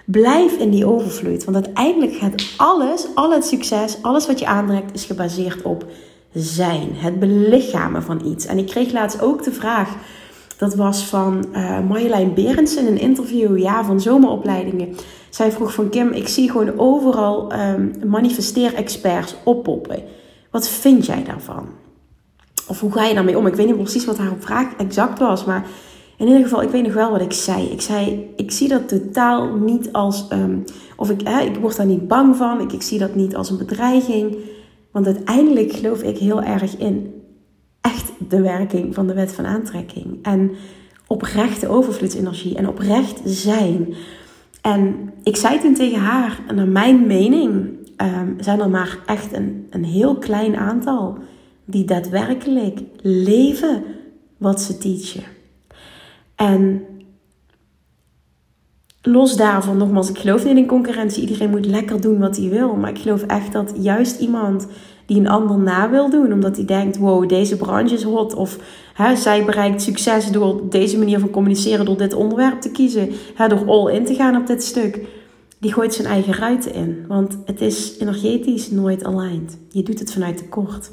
blijf 0.05 0.57
in 0.57 0.69
die 0.69 0.85
overvloed. 0.85 1.43
Want 1.43 1.65
uiteindelijk 1.65 2.13
gaat 2.13 2.53
alles, 2.57 3.07
al 3.13 3.31
het 3.31 3.45
succes, 3.45 3.97
alles 4.01 4.27
wat 4.27 4.39
je 4.39 4.45
aantrekt, 4.45 4.93
is 4.93 5.05
gebaseerd 5.05 5.61
op 5.61 5.85
zijn. 6.33 6.89
Het 6.93 7.19
belichamen 7.19 8.03
van 8.03 8.21
iets. 8.25 8.45
En 8.45 8.57
ik 8.57 8.65
kreeg 8.65 8.91
laatst 8.91 9.21
ook 9.21 9.43
de 9.43 9.51
vraag. 9.51 9.95
Dat 10.57 10.75
was 10.75 11.05
van 11.05 11.45
uh, 11.53 11.79
Marjolein 11.87 12.33
Berends 12.33 12.75
in 12.75 12.85
een 12.85 12.99
interview 12.99 13.57
ja, 13.57 13.85
van 13.85 14.01
zomeropleidingen. 14.01 14.95
Zij 15.31 15.51
vroeg 15.51 15.73
van 15.73 15.89
Kim, 15.89 16.11
ik 16.11 16.27
zie 16.27 16.51
gewoon 16.51 16.79
overal 16.79 17.53
um, 17.53 17.91
manifesteer-experts 18.05 19.35
oppoppen. 19.43 20.03
Wat 20.51 20.69
vind 20.69 21.05
jij 21.05 21.23
daarvan? 21.23 21.67
of 22.71 22.79
hoe 22.79 22.91
ga 22.91 23.05
je 23.05 23.13
daarmee 23.13 23.37
om? 23.37 23.47
Ik 23.47 23.55
weet 23.55 23.65
niet 23.65 23.75
precies 23.75 24.05
wat 24.05 24.17
haar 24.17 24.33
vraag 24.39 24.75
exact 24.77 25.19
was, 25.19 25.45
maar 25.45 25.65
in 26.17 26.27
ieder 26.27 26.43
geval, 26.43 26.61
ik 26.61 26.69
weet 26.69 26.83
nog 26.83 26.93
wel 26.93 27.11
wat 27.11 27.21
ik 27.21 27.33
zei. 27.33 27.69
Ik 27.69 27.81
zei, 27.81 28.29
ik 28.35 28.51
zie 28.51 28.67
dat 28.67 28.87
totaal 28.87 29.55
niet 29.55 29.91
als, 29.91 30.27
ehm, 30.27 30.57
of 30.95 31.09
ik, 31.09 31.21
ik 31.21 31.55
word 31.55 31.75
daar 31.75 31.85
niet 31.85 32.07
bang 32.07 32.35
van. 32.35 32.61
Ik, 32.61 32.71
ik 32.71 32.81
zie 32.81 32.99
dat 32.99 33.15
niet 33.15 33.35
als 33.35 33.49
een 33.49 33.57
bedreiging. 33.57 34.35
Want 34.91 35.05
uiteindelijk 35.05 35.71
geloof 35.71 36.01
ik 36.03 36.17
heel 36.17 36.41
erg 36.41 36.77
in 36.77 37.13
echt 37.81 38.11
de 38.29 38.41
werking 38.41 38.93
van 38.93 39.07
de 39.07 39.13
wet 39.13 39.31
van 39.31 39.45
aantrekking. 39.45 40.19
En 40.21 40.51
oprechte 41.07 41.67
overvloedsenergie 41.67 42.55
en 42.55 42.67
oprecht 42.67 43.21
zijn. 43.23 43.93
En 44.61 45.13
ik 45.23 45.35
zei 45.35 45.59
toen 45.59 45.73
tegen 45.73 45.99
haar, 45.99 46.39
naar 46.53 46.67
mijn 46.67 47.07
mening 47.07 47.53
um, 47.97 48.35
zijn 48.39 48.59
er 48.59 48.69
maar 48.69 48.97
echt 49.05 49.33
een, 49.33 49.67
een 49.69 49.83
heel 49.83 50.15
klein 50.15 50.55
aantal 50.55 51.17
die 51.65 51.85
daadwerkelijk 51.85 52.79
leven 53.01 53.83
wat 54.37 54.61
ze 54.61 54.77
teachen. 54.77 55.23
En 56.35 56.85
los 59.01 59.35
daarvan, 59.35 59.77
nogmaals, 59.77 60.09
ik 60.09 60.17
geloof 60.17 60.45
niet 60.45 60.57
in 60.57 60.65
concurrentie. 60.65 61.21
Iedereen 61.21 61.49
moet 61.49 61.65
lekker 61.65 62.01
doen 62.01 62.19
wat 62.19 62.37
hij 62.37 62.49
wil. 62.49 62.75
Maar 62.75 62.89
ik 62.89 62.99
geloof 62.99 63.21
echt 63.21 63.51
dat 63.51 63.73
juist 63.75 64.19
iemand 64.19 64.67
die 65.05 65.19
een 65.19 65.29
ander 65.29 65.57
na 65.57 65.89
wil 65.89 66.09
doen, 66.09 66.33
omdat 66.33 66.55
hij 66.55 66.65
denkt: 66.65 66.97
wow, 66.97 67.29
deze 67.29 67.57
branche 67.57 67.95
is 67.95 68.03
hot. 68.03 68.33
Of 68.33 68.57
hè, 68.93 69.15
zij 69.15 69.45
bereikt 69.45 69.81
succes 69.81 70.31
door 70.31 70.69
deze 70.69 70.97
manier 70.97 71.19
van 71.19 71.29
communiceren, 71.29 71.85
door 71.85 71.97
dit 71.97 72.13
onderwerp 72.13 72.61
te 72.61 72.71
kiezen, 72.71 73.09
hè, 73.35 73.47
door 73.47 73.65
all 73.67 73.93
in 73.93 74.05
te 74.05 74.13
gaan 74.13 74.35
op 74.35 74.47
dit 74.47 74.63
stuk. 74.63 74.99
Die 75.59 75.73
gooit 75.73 75.93
zijn 75.93 76.07
eigen 76.07 76.33
ruiten 76.33 76.73
in. 76.73 77.05
Want 77.07 77.37
het 77.45 77.61
is 77.61 77.97
energetisch 77.99 78.71
nooit 78.71 79.03
aligned. 79.03 79.57
Je 79.69 79.83
doet 79.83 79.99
het 79.99 80.13
vanuit 80.13 80.37
tekort. 80.37 80.91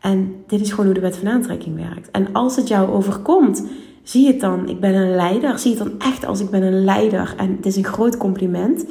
En 0.00 0.34
dit 0.46 0.60
is 0.60 0.70
gewoon 0.70 0.84
hoe 0.84 0.94
de 0.94 1.00
wet 1.00 1.16
van 1.16 1.28
aantrekking 1.28 1.76
werkt. 1.76 2.10
En 2.10 2.32
als 2.32 2.56
het 2.56 2.68
jou 2.68 2.90
overkomt 2.90 3.64
Zie 4.02 4.26
het 4.26 4.40
dan, 4.40 4.68
ik 4.68 4.80
ben 4.80 4.94
een 4.94 5.14
leider. 5.14 5.58
Zie 5.58 5.70
het 5.70 5.78
dan 5.78 5.98
echt 5.98 6.24
als 6.24 6.40
ik 6.40 6.50
ben 6.50 6.62
een 6.62 6.84
leider. 6.84 7.34
En 7.36 7.56
het 7.56 7.66
is 7.66 7.76
een 7.76 7.84
groot 7.84 8.16
compliment. 8.16 8.86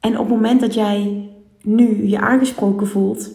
En 0.00 0.12
op 0.12 0.26
het 0.26 0.34
moment 0.34 0.60
dat 0.60 0.74
jij 0.74 1.30
nu 1.62 2.06
je 2.06 2.18
aangesproken 2.18 2.86
voelt 2.86 3.30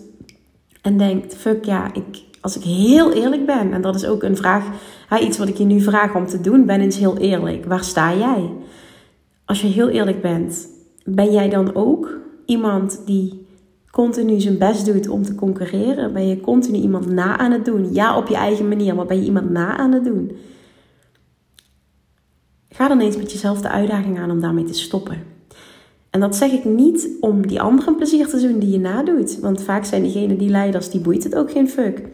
en 0.81 0.97
denkt: 0.97 1.35
fuck 1.35 1.65
ja, 1.65 1.93
ik, 1.93 2.23
als 2.41 2.57
ik 2.57 2.63
heel 2.63 3.13
eerlijk 3.13 3.45
ben, 3.45 3.73
en 3.73 3.81
dat 3.81 3.95
is 3.95 4.05
ook 4.05 4.23
een 4.23 4.37
vraag, 4.37 4.65
iets 5.21 5.37
wat 5.37 5.47
ik 5.47 5.57
je 5.57 5.65
nu 5.65 5.81
vraag 5.81 6.15
om 6.15 6.27
te 6.27 6.41
doen, 6.41 6.65
ben 6.65 6.81
eens 6.81 6.97
heel 6.97 7.17
eerlijk. 7.17 7.65
Waar 7.65 7.83
sta 7.83 8.15
jij? 8.15 8.49
Als 9.45 9.61
je 9.61 9.67
heel 9.67 9.89
eerlijk 9.89 10.21
bent, 10.21 10.67
ben 11.03 11.31
jij 11.31 11.49
dan 11.49 11.75
ook 11.75 12.17
iemand 12.45 13.01
die 13.05 13.46
continu 13.91 14.39
zijn 14.39 14.57
best 14.57 14.85
doet 14.85 15.07
om 15.07 15.23
te 15.23 15.35
concurreren? 15.35 16.13
Ben 16.13 16.27
je 16.27 16.41
continu 16.41 16.77
iemand 16.77 17.11
na 17.11 17.37
aan 17.37 17.51
het 17.51 17.65
doen? 17.65 17.93
Ja, 17.93 18.17
op 18.17 18.27
je 18.27 18.35
eigen 18.35 18.67
manier, 18.67 18.95
maar 18.95 19.05
ben 19.05 19.19
je 19.19 19.25
iemand 19.25 19.49
na 19.49 19.77
aan 19.77 19.91
het 19.91 20.03
doen? 20.03 20.31
Ga 22.69 22.87
dan 22.87 22.99
eens 22.99 23.17
met 23.17 23.31
jezelf 23.31 23.61
de 23.61 23.69
uitdaging 23.69 24.19
aan 24.19 24.31
om 24.31 24.41
daarmee 24.41 24.63
te 24.63 24.73
stoppen. 24.73 25.23
En 26.09 26.19
dat 26.19 26.35
zeg 26.35 26.51
ik 26.51 26.65
niet 26.65 27.09
om 27.19 27.47
die 27.47 27.61
anderen 27.61 27.95
plezier 27.95 28.27
te 28.27 28.41
doen 28.41 28.59
die 28.59 28.69
je 28.69 28.79
nadoet. 28.79 29.39
Want 29.39 29.63
vaak 29.63 29.85
zijn 29.85 30.03
diegenen 30.03 30.37
die 30.37 30.49
leiders, 30.49 30.89
die 30.89 31.01
boeit 31.01 31.23
het 31.23 31.35
ook 31.35 31.51
geen 31.51 31.69
fuck. 31.69 32.07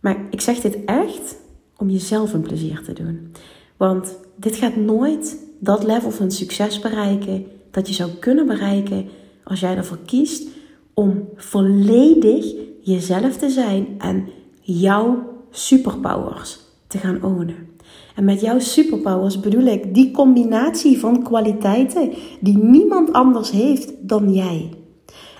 Maar 0.00 0.16
ik 0.30 0.40
zeg 0.40 0.60
dit 0.60 0.84
echt 0.84 1.36
om 1.76 1.90
jezelf 1.90 2.32
een 2.32 2.40
plezier 2.40 2.82
te 2.82 2.92
doen. 2.92 3.32
Want 3.76 4.18
dit 4.36 4.56
gaat 4.56 4.76
nooit 4.76 5.38
dat 5.58 5.84
level 5.84 6.10
van 6.10 6.30
succes 6.30 6.78
bereiken 6.78 7.46
dat 7.70 7.88
je 7.88 7.94
zou 7.94 8.10
kunnen 8.10 8.46
bereiken 8.46 9.08
als 9.44 9.60
jij 9.60 9.76
ervoor 9.76 9.98
kiest 10.06 10.48
om 10.94 11.28
volledig 11.36 12.54
jezelf 12.80 13.36
te 13.36 13.50
zijn 13.50 13.86
en 13.98 14.28
jouw 14.60 15.18
superpowers 15.50 16.60
te 16.86 16.98
gaan 16.98 17.22
ownen. 17.22 17.68
En 18.14 18.24
met 18.24 18.40
jouw 18.40 18.58
superpowers 18.58 19.40
bedoel 19.40 19.64
ik 19.66 19.94
die 19.94 20.10
combinatie 20.10 20.98
van 20.98 21.22
kwaliteiten 21.22 22.10
die 22.40 22.58
niemand 22.58 23.12
anders 23.12 23.50
heeft 23.50 23.92
dan 24.00 24.32
jij. 24.32 24.70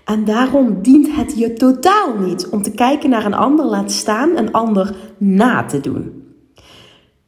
En 0.05 0.25
daarom 0.25 0.83
dient 0.83 1.17
het 1.17 1.39
je 1.39 1.53
totaal 1.53 2.19
niet 2.19 2.49
om 2.49 2.63
te 2.63 2.71
kijken 2.71 3.11
naar 3.11 3.25
een 3.25 3.35
ander, 3.35 3.65
laat 3.65 3.93
staan 3.93 4.37
een 4.37 4.53
ander 4.53 4.95
na 5.19 5.65
te 5.65 5.81
doen. 5.81 6.24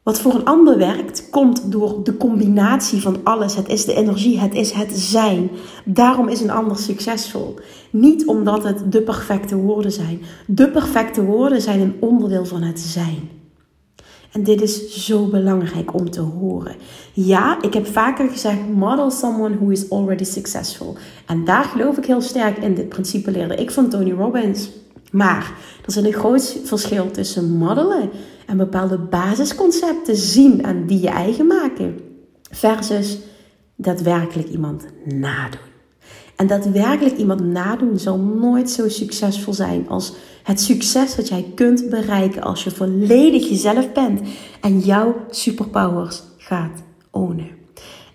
Wat 0.07 0.19
voor 0.19 0.33
een 0.33 0.45
ander 0.45 0.77
werkt, 0.77 1.29
komt 1.29 1.71
door 1.71 2.03
de 2.03 2.17
combinatie 2.17 3.01
van 3.01 3.17
alles. 3.23 3.55
Het 3.55 3.69
is 3.69 3.85
de 3.85 3.93
energie, 3.93 4.39
het 4.39 4.53
is 4.53 4.71
het 4.71 4.91
zijn. 4.99 5.49
Daarom 5.85 6.27
is 6.27 6.41
een 6.41 6.49
ander 6.49 6.77
succesvol. 6.77 7.55
Niet 7.89 8.27
omdat 8.27 8.63
het 8.63 8.91
de 8.91 9.01
perfecte 9.01 9.55
woorden 9.55 9.91
zijn. 9.91 10.21
De 10.45 10.69
perfecte 10.69 11.23
woorden 11.23 11.61
zijn 11.61 11.79
een 11.79 11.95
onderdeel 11.99 12.45
van 12.45 12.61
het 12.61 12.79
zijn. 12.79 13.29
En 14.31 14.43
dit 14.43 14.61
is 14.61 15.05
zo 15.05 15.25
belangrijk 15.25 15.93
om 15.93 16.09
te 16.09 16.21
horen. 16.21 16.75
Ja, 17.13 17.61
ik 17.61 17.73
heb 17.73 17.87
vaker 17.87 18.29
gezegd: 18.29 18.59
model 18.75 19.11
someone 19.11 19.55
who 19.55 19.69
is 19.69 19.89
already 19.89 20.23
successful. 20.23 20.97
En 21.25 21.45
daar 21.45 21.63
geloof 21.63 21.97
ik 21.97 22.05
heel 22.05 22.21
sterk 22.21 22.57
in. 22.57 22.73
Dit 22.73 22.89
principe 22.89 23.31
leerde 23.31 23.55
ik 23.55 23.71
van 23.71 23.89
Tony 23.89 24.11
Robbins. 24.11 24.69
Maar 25.11 25.53
er 25.85 25.91
zit 25.91 26.05
een 26.05 26.13
groot 26.13 26.59
verschil 26.63 27.11
tussen 27.11 27.57
modellen 27.57 28.09
en 28.47 28.57
bepaalde 28.57 28.97
basisconcepten 28.97 30.15
zien 30.15 30.63
en 30.63 30.85
die 30.85 31.01
je 31.01 31.09
eigen 31.09 31.47
maken, 31.47 31.99
versus 32.51 33.17
daadwerkelijk 33.75 34.49
iemand 34.49 34.85
nadoen. 35.05 35.75
En 36.35 36.47
daadwerkelijk 36.47 37.17
iemand 37.17 37.41
nadoen 37.41 37.99
zal 37.99 38.17
nooit 38.17 38.69
zo 38.69 38.89
succesvol 38.89 39.53
zijn 39.53 39.89
als 39.89 40.13
het 40.43 40.61
succes 40.61 41.15
dat 41.15 41.27
jij 41.27 41.51
kunt 41.55 41.89
bereiken 41.89 42.41
als 42.41 42.63
je 42.63 42.71
volledig 42.71 43.49
jezelf 43.49 43.91
bent 43.91 44.21
en 44.61 44.79
jouw 44.79 45.15
superpowers 45.29 46.23
gaat 46.37 46.83
ownen. 47.11 47.49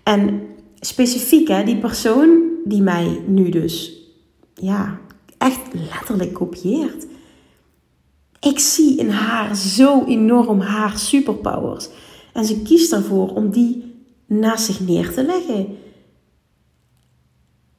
En 0.03 0.41
specifiek, 0.79 1.47
hè, 1.47 1.63
die 1.63 1.77
persoon 1.77 2.41
die 2.65 2.81
mij 2.81 3.21
nu 3.27 3.49
dus 3.49 4.01
ja, 4.53 4.99
echt 5.37 5.61
letterlijk 5.89 6.33
kopieert. 6.33 7.05
Ik 8.43 8.59
zie 8.59 8.97
in 8.97 9.09
haar 9.09 9.55
zo 9.55 10.03
enorm 10.05 10.59
haar 10.59 10.97
superpowers. 10.97 11.89
En 12.33 12.45
ze 12.45 12.61
kiest 12.61 12.93
ervoor 12.93 13.33
om 13.33 13.49
die 13.49 13.95
naast 14.25 14.65
zich 14.65 14.79
neer 14.79 15.13
te 15.13 15.25
leggen. 15.25 15.77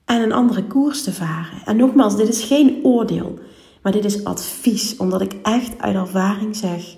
En 0.05 0.23
een 0.23 0.33
andere 0.33 0.65
koers 0.65 1.03
te 1.03 1.13
varen. 1.13 1.59
En 1.65 1.77
nogmaals, 1.77 2.17
dit 2.17 2.29
is 2.29 2.43
geen 2.43 2.81
oordeel. 2.83 3.39
Maar 3.83 3.93
dit 3.93 4.05
is 4.05 4.25
advies. 4.25 4.97
Omdat 4.97 5.21
ik 5.21 5.37
echt 5.43 5.79
uit 5.79 5.97
ervaring 5.97 6.57
zeg. 6.57 6.97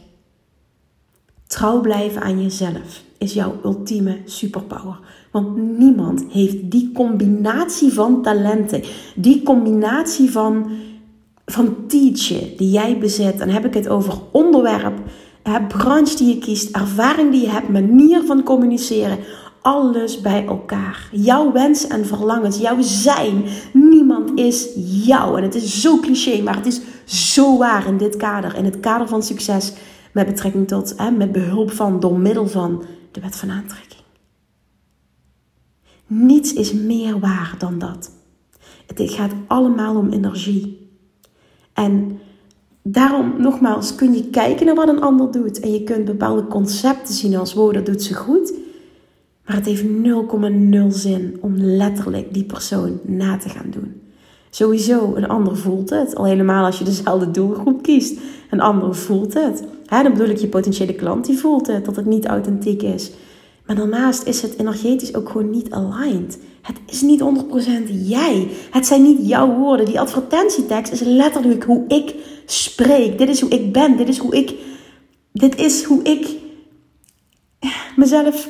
Trouw 1.46 1.80
blijven 1.80 2.22
aan 2.22 2.42
jezelf 2.42 3.02
is 3.18 3.32
jouw 3.32 3.60
ultieme 3.64 4.20
superpower. 4.24 4.98
Want 5.32 5.56
niemand 5.78 6.24
heeft 6.28 6.70
die 6.70 6.92
combinatie 6.92 7.92
van 7.92 8.22
talenten. 8.22 8.82
Die 9.14 9.42
combinatie 9.42 10.30
van 10.30 10.70
van 11.46 11.86
teachen 11.86 12.56
die 12.56 12.70
jij 12.70 12.98
bezit, 12.98 13.38
dan 13.38 13.48
heb 13.48 13.64
ik 13.64 13.74
het 13.74 13.88
over 13.88 14.14
onderwerp, 14.32 14.98
branche 15.68 16.16
die 16.16 16.34
je 16.34 16.38
kiest, 16.38 16.76
ervaring 16.76 17.30
die 17.30 17.40
je 17.40 17.48
hebt, 17.48 17.68
manier 17.68 18.22
van 18.22 18.42
communiceren, 18.42 19.18
alles 19.60 20.20
bij 20.20 20.46
elkaar. 20.46 21.08
Jouw 21.12 21.52
wensen 21.52 21.90
en 21.90 22.06
verlangens, 22.06 22.58
jouw 22.58 22.76
zijn. 22.80 23.44
Niemand 23.72 24.38
is 24.38 24.68
jou. 25.04 25.36
En 25.36 25.42
het 25.42 25.54
is 25.54 25.80
zo 25.80 26.00
cliché, 26.00 26.42
maar 26.42 26.56
het 26.56 26.66
is 26.66 26.80
zo 27.04 27.58
waar 27.58 27.86
in 27.86 27.96
dit 27.96 28.16
kader. 28.16 28.56
In 28.56 28.64
het 28.64 28.80
kader 28.80 29.08
van 29.08 29.22
succes 29.22 29.72
met 30.12 30.26
betrekking 30.26 30.68
tot, 30.68 30.94
hè, 30.96 31.10
met 31.10 31.32
behulp 31.32 31.70
van, 31.70 32.00
door 32.00 32.18
middel 32.18 32.48
van 32.48 32.84
de 33.12 33.20
wet 33.20 33.36
van 33.36 33.50
aantrekking. 33.50 34.00
Niets 36.06 36.52
is 36.52 36.72
meer 36.72 37.18
waar 37.20 37.54
dan 37.58 37.78
dat. 37.78 38.10
Het 38.86 39.10
gaat 39.10 39.32
allemaal 39.46 39.96
om 39.96 40.12
energie. 40.12 40.85
En 41.76 42.18
daarom 42.82 43.34
nogmaals 43.38 43.94
kun 43.94 44.14
je 44.14 44.30
kijken 44.30 44.66
naar 44.66 44.74
wat 44.74 44.88
een 44.88 45.00
ander 45.00 45.30
doet. 45.30 45.60
En 45.60 45.72
je 45.72 45.82
kunt 45.82 46.04
bepaalde 46.04 46.46
concepten 46.46 47.14
zien 47.14 47.36
als 47.36 47.54
wow, 47.54 47.74
dat 47.74 47.86
doet 47.86 48.02
ze 48.02 48.14
goed. 48.14 48.52
Maar 49.44 49.56
het 49.56 49.66
heeft 49.66 49.82
0,0 49.82 49.88
zin 50.88 51.38
om 51.40 51.56
letterlijk 51.56 52.34
die 52.34 52.44
persoon 52.44 53.00
na 53.02 53.36
te 53.36 53.48
gaan 53.48 53.70
doen. 53.70 54.00
Sowieso, 54.50 55.14
een 55.14 55.28
ander 55.28 55.56
voelt 55.56 55.90
het. 55.90 56.14
Al 56.14 56.24
helemaal 56.24 56.64
als 56.64 56.78
je 56.78 56.84
dezelfde 56.84 57.30
doelgroep 57.30 57.82
kiest. 57.82 58.18
Een 58.50 58.60
ander 58.60 58.94
voelt 58.94 59.34
het. 59.34 59.64
dan 59.88 60.12
bedoel 60.12 60.28
ik 60.28 60.38
je 60.38 60.48
potentiële 60.48 60.94
klant, 60.94 61.26
die 61.26 61.38
voelt 61.38 61.66
het, 61.66 61.84
dat 61.84 61.96
het 61.96 62.06
niet 62.06 62.26
authentiek 62.26 62.82
is. 62.82 63.10
Maar 63.66 63.76
daarnaast 63.76 64.26
is 64.26 64.42
het 64.42 64.58
energetisch 64.58 65.14
ook 65.14 65.28
gewoon 65.28 65.50
niet 65.50 65.70
aligned. 65.70 66.38
Het 66.66 66.76
is 66.86 67.00
niet 67.00 67.20
100% 67.20 67.24
jij. 67.88 68.48
Het 68.70 68.86
zijn 68.86 69.02
niet 69.02 69.28
jouw 69.28 69.54
woorden. 69.54 69.86
Die 69.86 70.00
advertentietekst 70.00 70.92
is 70.92 71.00
letterlijk 71.00 71.64
hoe 71.64 71.84
ik 71.88 72.14
spreek. 72.46 73.18
Dit 73.18 73.28
is 73.28 73.40
hoe 73.40 73.50
ik 73.50 73.72
ben. 73.72 73.96
Dit 73.96 74.08
is 74.08 74.18
hoe 74.18 74.36
ik. 74.36 74.54
Dit 75.32 75.58
is 75.58 75.84
hoe 75.84 76.02
ik 76.02 76.28
mezelf. 77.96 78.48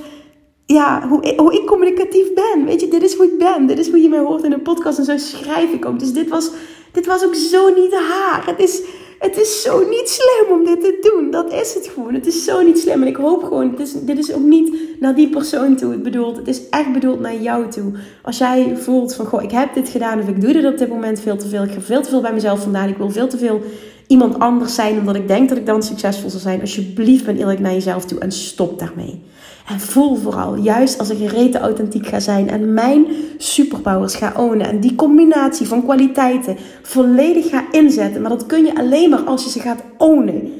Ja, 0.66 1.08
hoe 1.08 1.22
ik, 1.22 1.38
hoe 1.40 1.54
ik 1.54 1.66
communicatief 1.66 2.34
ben. 2.34 2.64
Weet 2.64 2.80
je, 2.80 2.88
dit 2.88 3.02
is 3.02 3.14
hoe 3.14 3.26
ik 3.26 3.38
ben. 3.38 3.66
Dit 3.66 3.78
is 3.78 3.88
hoe 3.88 4.00
je 4.00 4.08
mij 4.08 4.18
hoort 4.18 4.44
in 4.44 4.52
een 4.52 4.62
podcast. 4.62 4.98
En 4.98 5.04
zo 5.04 5.16
schrijf 5.16 5.72
ik 5.72 5.84
ook. 5.84 5.98
Dus 5.98 6.12
dit 6.12 6.28
was, 6.28 6.50
dit 6.92 7.06
was 7.06 7.24
ook 7.24 7.34
zo 7.34 7.74
niet 7.74 7.92
haar. 7.92 8.46
Het 8.46 8.58
is 8.58 8.82
Het 9.18 9.38
is 9.38 9.62
zo 9.62 9.88
niet 9.88 10.08
slim 10.08 10.58
om 10.58 10.64
dit 10.64 10.80
te 10.80 10.98
doen. 11.00 11.30
Dat 11.30 11.52
is 11.52 11.74
het 11.74 11.86
gewoon. 11.94 12.14
Het 12.14 12.26
is 12.26 12.44
zo 12.44 12.62
niet 12.62 12.78
slim. 12.78 13.02
En 13.02 13.08
ik 13.08 13.16
hoop 13.16 13.42
gewoon, 13.42 13.70
dit 13.70 13.80
is, 13.80 13.92
dit 13.92 14.18
is 14.18 14.32
ook 14.32 14.42
niet 14.42 14.78
naar 15.00 15.14
die 15.14 15.28
persoon 15.28 15.76
toe 15.76 15.96
bedoeld. 15.96 16.36
Het 16.36 16.48
is 16.48 16.68
echt 16.68 16.92
bedoeld 16.92 17.20
naar 17.20 17.36
jou 17.36 17.70
toe. 17.70 17.92
Als 18.22 18.38
jij 18.38 18.76
voelt 18.76 19.14
van, 19.14 19.26
goh, 19.26 19.42
ik 19.42 19.50
heb 19.50 19.74
dit 19.74 19.88
gedaan 19.88 20.20
of 20.20 20.28
ik 20.28 20.40
doe 20.40 20.52
dit 20.52 20.66
op 20.66 20.78
dit 20.78 20.88
moment 20.88 21.20
veel 21.20 21.36
te 21.36 21.48
veel. 21.48 21.62
Ik 21.62 21.70
ga 21.70 21.80
veel 21.80 22.02
te 22.02 22.08
veel 22.08 22.20
bij 22.20 22.32
mezelf 22.32 22.62
vandaan. 22.62 22.88
Ik 22.88 22.96
wil 22.96 23.10
veel 23.10 23.28
te 23.28 23.38
veel 23.38 23.62
iemand 24.06 24.38
anders 24.38 24.74
zijn 24.74 24.98
omdat 24.98 25.14
ik 25.14 25.28
denk 25.28 25.48
dat 25.48 25.58
ik 25.58 25.66
dan 25.66 25.82
succesvol 25.82 26.30
zal 26.30 26.40
zijn. 26.40 26.60
Alsjeblieft 26.60 27.24
ben 27.24 27.36
eerlijk 27.36 27.60
naar 27.60 27.72
jezelf 27.72 28.04
toe 28.04 28.18
en 28.18 28.32
stop 28.32 28.78
daarmee. 28.78 29.22
En 29.68 29.80
voel 29.80 30.16
vooral, 30.16 30.56
juist 30.56 30.98
als 30.98 31.10
ik 31.10 31.28
gereten 31.28 31.60
authentiek 31.60 32.06
ga 32.06 32.20
zijn 32.20 32.48
en 32.48 32.74
mijn 32.74 33.06
superpowers 33.38 34.14
ga 34.14 34.32
ownen 34.36 34.66
en 34.66 34.80
die 34.80 34.94
combinatie 34.94 35.66
van 35.66 35.82
kwaliteiten 35.82 36.56
volledig 36.82 37.48
ga 37.48 37.64
inzetten. 37.70 38.20
Maar 38.20 38.30
dat 38.30 38.46
kun 38.46 38.64
je 38.64 38.76
alleen 38.76 39.10
maar 39.10 39.24
als 39.24 39.44
je 39.44 39.50
ze 39.50 39.60
gaat 39.60 39.82
ownen. 39.98 40.52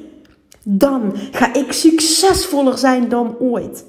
Dan 0.62 1.12
ga 1.30 1.54
ik 1.54 1.72
succesvoller 1.72 2.78
zijn 2.78 3.08
dan 3.08 3.36
ooit. 3.38 3.84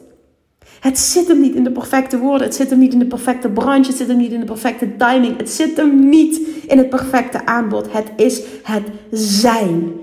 Het 0.79 1.00
zit 1.00 1.27
hem 1.27 1.39
niet 1.39 1.55
in 1.55 1.63
de 1.63 1.72
perfecte 1.72 2.17
woorden. 2.17 2.48
Het 2.48 2.55
zit 2.55 2.69
hem 2.69 2.79
niet 2.79 2.93
in 2.93 3.00
de 3.00 3.05
perfecte 3.05 3.50
branche. 3.50 3.89
Het 3.89 3.98
zit 3.98 4.07
hem 4.07 4.17
niet 4.17 4.31
in 4.31 4.39
de 4.39 4.46
perfecte 4.46 4.96
timing. 4.98 5.38
Het 5.38 5.50
zit 5.50 5.77
hem 5.77 6.10
niet 6.10 6.41
in 6.67 6.77
het 6.77 6.89
perfecte 6.89 7.46
aanbod. 7.46 7.91
Het 7.91 8.12
is 8.15 8.41
het 8.63 8.84
zijn. 9.12 9.93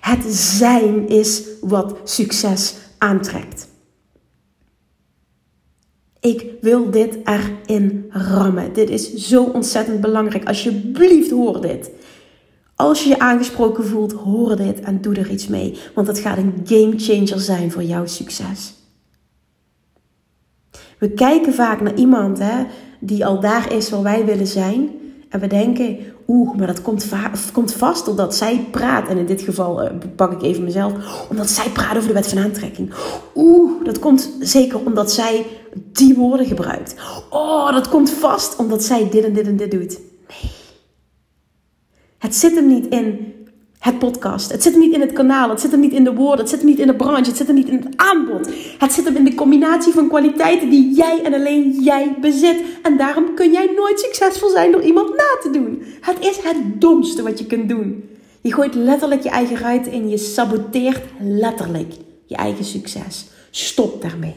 Het 0.00 0.22
zijn 0.34 1.08
is 1.08 1.42
wat 1.60 1.96
succes 2.04 2.74
aantrekt. 2.98 3.68
Ik 6.20 6.44
wil 6.60 6.90
dit 6.90 7.18
erin 7.24 8.06
rammen. 8.08 8.72
Dit 8.72 8.90
is 8.90 9.14
zo 9.14 9.44
ontzettend 9.44 10.00
belangrijk. 10.00 10.48
Alsjeblieft 10.48 11.30
hoor 11.30 11.60
dit. 11.60 11.90
Als 12.76 13.02
je 13.02 13.08
je 13.08 13.18
aangesproken 13.18 13.86
voelt, 13.86 14.12
hoor 14.12 14.56
dit 14.56 14.80
en 14.80 15.00
doe 15.00 15.14
er 15.14 15.30
iets 15.30 15.46
mee. 15.46 15.78
Want 15.94 16.06
het 16.06 16.18
gaat 16.18 16.36
een 16.36 16.54
game 16.64 16.94
changer 16.96 17.40
zijn 17.40 17.70
voor 17.70 17.82
jouw 17.82 18.06
succes. 18.06 18.74
We 21.00 21.10
kijken 21.10 21.54
vaak 21.54 21.80
naar 21.80 21.94
iemand 21.94 22.38
hè, 22.38 22.66
die 22.98 23.26
al 23.26 23.40
daar 23.40 23.72
is 23.72 23.90
waar 23.90 24.02
wij 24.02 24.24
willen 24.24 24.46
zijn. 24.46 24.90
En 25.28 25.40
we 25.40 25.46
denken, 25.46 25.98
oeh, 26.28 26.56
maar 26.56 26.66
dat 26.66 26.82
komt, 26.82 27.06
komt 27.52 27.72
vast 27.72 28.08
omdat 28.08 28.34
zij 28.34 28.66
praat. 28.70 29.08
En 29.08 29.18
in 29.18 29.26
dit 29.26 29.40
geval 29.40 29.84
uh, 29.84 29.90
pak 30.16 30.32
ik 30.32 30.42
even 30.42 30.64
mezelf. 30.64 30.92
Omdat 31.30 31.50
zij 31.50 31.68
praat 31.68 31.96
over 31.96 32.08
de 32.08 32.14
wet 32.14 32.28
van 32.28 32.38
aantrekking. 32.38 32.92
Oeh, 33.34 33.84
dat 33.84 33.98
komt 33.98 34.30
zeker 34.40 34.78
omdat 34.84 35.12
zij 35.12 35.46
die 35.92 36.14
woorden 36.14 36.46
gebruikt. 36.46 36.94
Oh, 37.30 37.72
dat 37.72 37.88
komt 37.88 38.10
vast 38.10 38.56
omdat 38.56 38.82
zij 38.82 39.08
dit 39.10 39.24
en 39.24 39.32
dit 39.32 39.46
en 39.46 39.56
dit 39.56 39.70
doet. 39.70 40.00
Nee. 40.28 40.50
Het 42.18 42.34
zit 42.34 42.54
hem 42.54 42.66
niet 42.66 42.86
in 42.86 43.34
het 43.80 43.98
podcast. 43.98 44.52
Het 44.52 44.62
zit 44.62 44.72
hem 44.72 44.80
niet 44.80 44.92
in 44.92 45.00
het 45.00 45.12
kanaal. 45.12 45.48
Het 45.48 45.60
zit 45.60 45.70
hem 45.70 45.80
niet 45.80 45.92
in 45.92 46.04
de 46.04 46.14
woorden. 46.14 46.38
Het 46.38 46.48
zit 46.48 46.58
hem 46.58 46.68
niet 46.68 46.78
in 46.78 46.86
de 46.86 46.94
branche. 46.94 47.28
Het 47.28 47.36
zit 47.36 47.46
hem 47.46 47.56
niet 47.56 47.68
in 47.68 47.74
het 47.74 47.96
aanbod. 47.96 48.50
Het 48.78 48.92
zit 48.92 49.04
hem 49.04 49.16
in 49.16 49.24
de 49.24 49.34
combinatie 49.34 49.92
van 49.92 50.08
kwaliteiten 50.08 50.70
die 50.70 50.94
jij 50.94 51.20
en 51.22 51.34
alleen 51.34 51.82
jij 51.82 52.16
bezit. 52.20 52.62
En 52.82 52.96
daarom 52.96 53.34
kun 53.34 53.52
jij 53.52 53.72
nooit 53.76 54.00
succesvol 54.00 54.48
zijn 54.48 54.72
door 54.72 54.82
iemand 54.82 55.08
na 55.08 55.38
te 55.42 55.50
doen. 55.50 55.82
Het 56.00 56.16
is 56.20 56.36
het 56.36 56.80
domste 56.80 57.22
wat 57.22 57.38
je 57.38 57.46
kunt 57.46 57.68
doen. 57.68 58.08
Je 58.40 58.52
gooit 58.52 58.74
letterlijk 58.74 59.22
je 59.22 59.30
eigen 59.30 59.56
ruiten 59.56 59.92
in. 59.92 60.08
Je 60.08 60.18
saboteert 60.18 61.02
letterlijk 61.20 61.92
je 62.26 62.36
eigen 62.36 62.64
succes. 62.64 63.26
Stop 63.50 64.02
daarmee. 64.02 64.34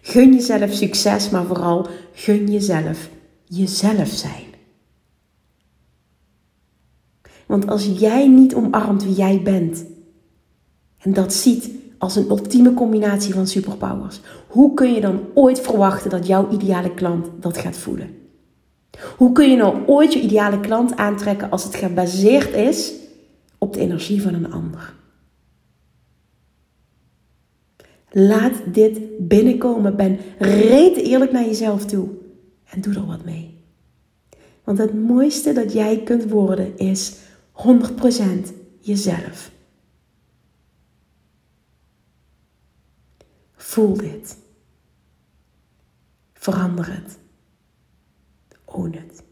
Gun 0.00 0.32
jezelf 0.32 0.72
succes, 0.72 1.30
maar 1.30 1.44
vooral 1.44 1.86
gun 2.14 2.50
jezelf 2.50 3.08
jezelf 3.44 4.08
zijn. 4.08 4.53
Want 7.46 7.68
als 7.68 7.90
jij 7.98 8.28
niet 8.28 8.54
omarmt 8.54 9.04
wie 9.04 9.14
jij 9.14 9.40
bent 9.42 9.84
en 10.98 11.12
dat 11.12 11.32
ziet 11.32 11.70
als 11.98 12.16
een 12.16 12.28
ultieme 12.28 12.74
combinatie 12.74 13.34
van 13.34 13.46
superpowers, 13.46 14.20
hoe 14.48 14.74
kun 14.74 14.94
je 14.94 15.00
dan 15.00 15.20
ooit 15.34 15.60
verwachten 15.60 16.10
dat 16.10 16.26
jouw 16.26 16.50
ideale 16.50 16.94
klant 16.94 17.26
dat 17.40 17.58
gaat 17.58 17.76
voelen? 17.76 18.22
Hoe 19.16 19.32
kun 19.32 19.50
je 19.50 19.56
nou 19.56 19.86
ooit 19.86 20.12
je 20.12 20.20
ideale 20.20 20.60
klant 20.60 20.96
aantrekken 20.96 21.50
als 21.50 21.64
het 21.64 21.74
gebaseerd 21.74 22.54
is 22.54 22.92
op 23.58 23.72
de 23.72 23.80
energie 23.80 24.22
van 24.22 24.34
een 24.34 24.52
ander? 24.52 24.94
Laat 28.10 28.52
dit 28.72 29.00
binnenkomen. 29.18 29.96
Ben 29.96 30.18
reet 30.38 30.96
eerlijk 30.96 31.32
naar 31.32 31.44
jezelf 31.44 31.84
toe 31.84 32.08
en 32.64 32.80
doe 32.80 32.94
er 32.94 33.06
wat 33.06 33.24
mee. 33.24 33.54
Want 34.64 34.78
het 34.78 34.94
mooiste 34.94 35.52
dat 35.52 35.72
jij 35.72 36.02
kunt 36.02 36.30
worden 36.30 36.78
is 36.78 37.12
100% 37.54 38.52
jezelf. 38.80 39.50
Voel 43.56 43.96
dit. 43.96 44.36
Verander 46.32 46.92
het. 46.92 47.18
Own 48.64 48.92
het. 48.92 49.22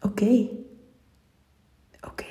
Oké. 0.00 0.48
Oké. 2.00 2.24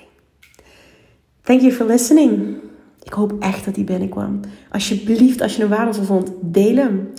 Thank 1.41 1.61
you 1.61 1.71
for 1.71 1.85
listening. 1.85 2.61
Ik 3.03 3.13
hoop 3.13 3.39
echt 3.39 3.65
dat 3.65 3.75
die 3.75 3.83
binnenkwam. 3.83 4.39
Alsjeblieft, 4.69 5.41
als 5.41 5.55
je 5.55 5.61
hem 5.61 5.69
waardevol 5.69 6.03
vond, 6.03 6.31
deel 6.41 6.75
hem. 6.75 7.13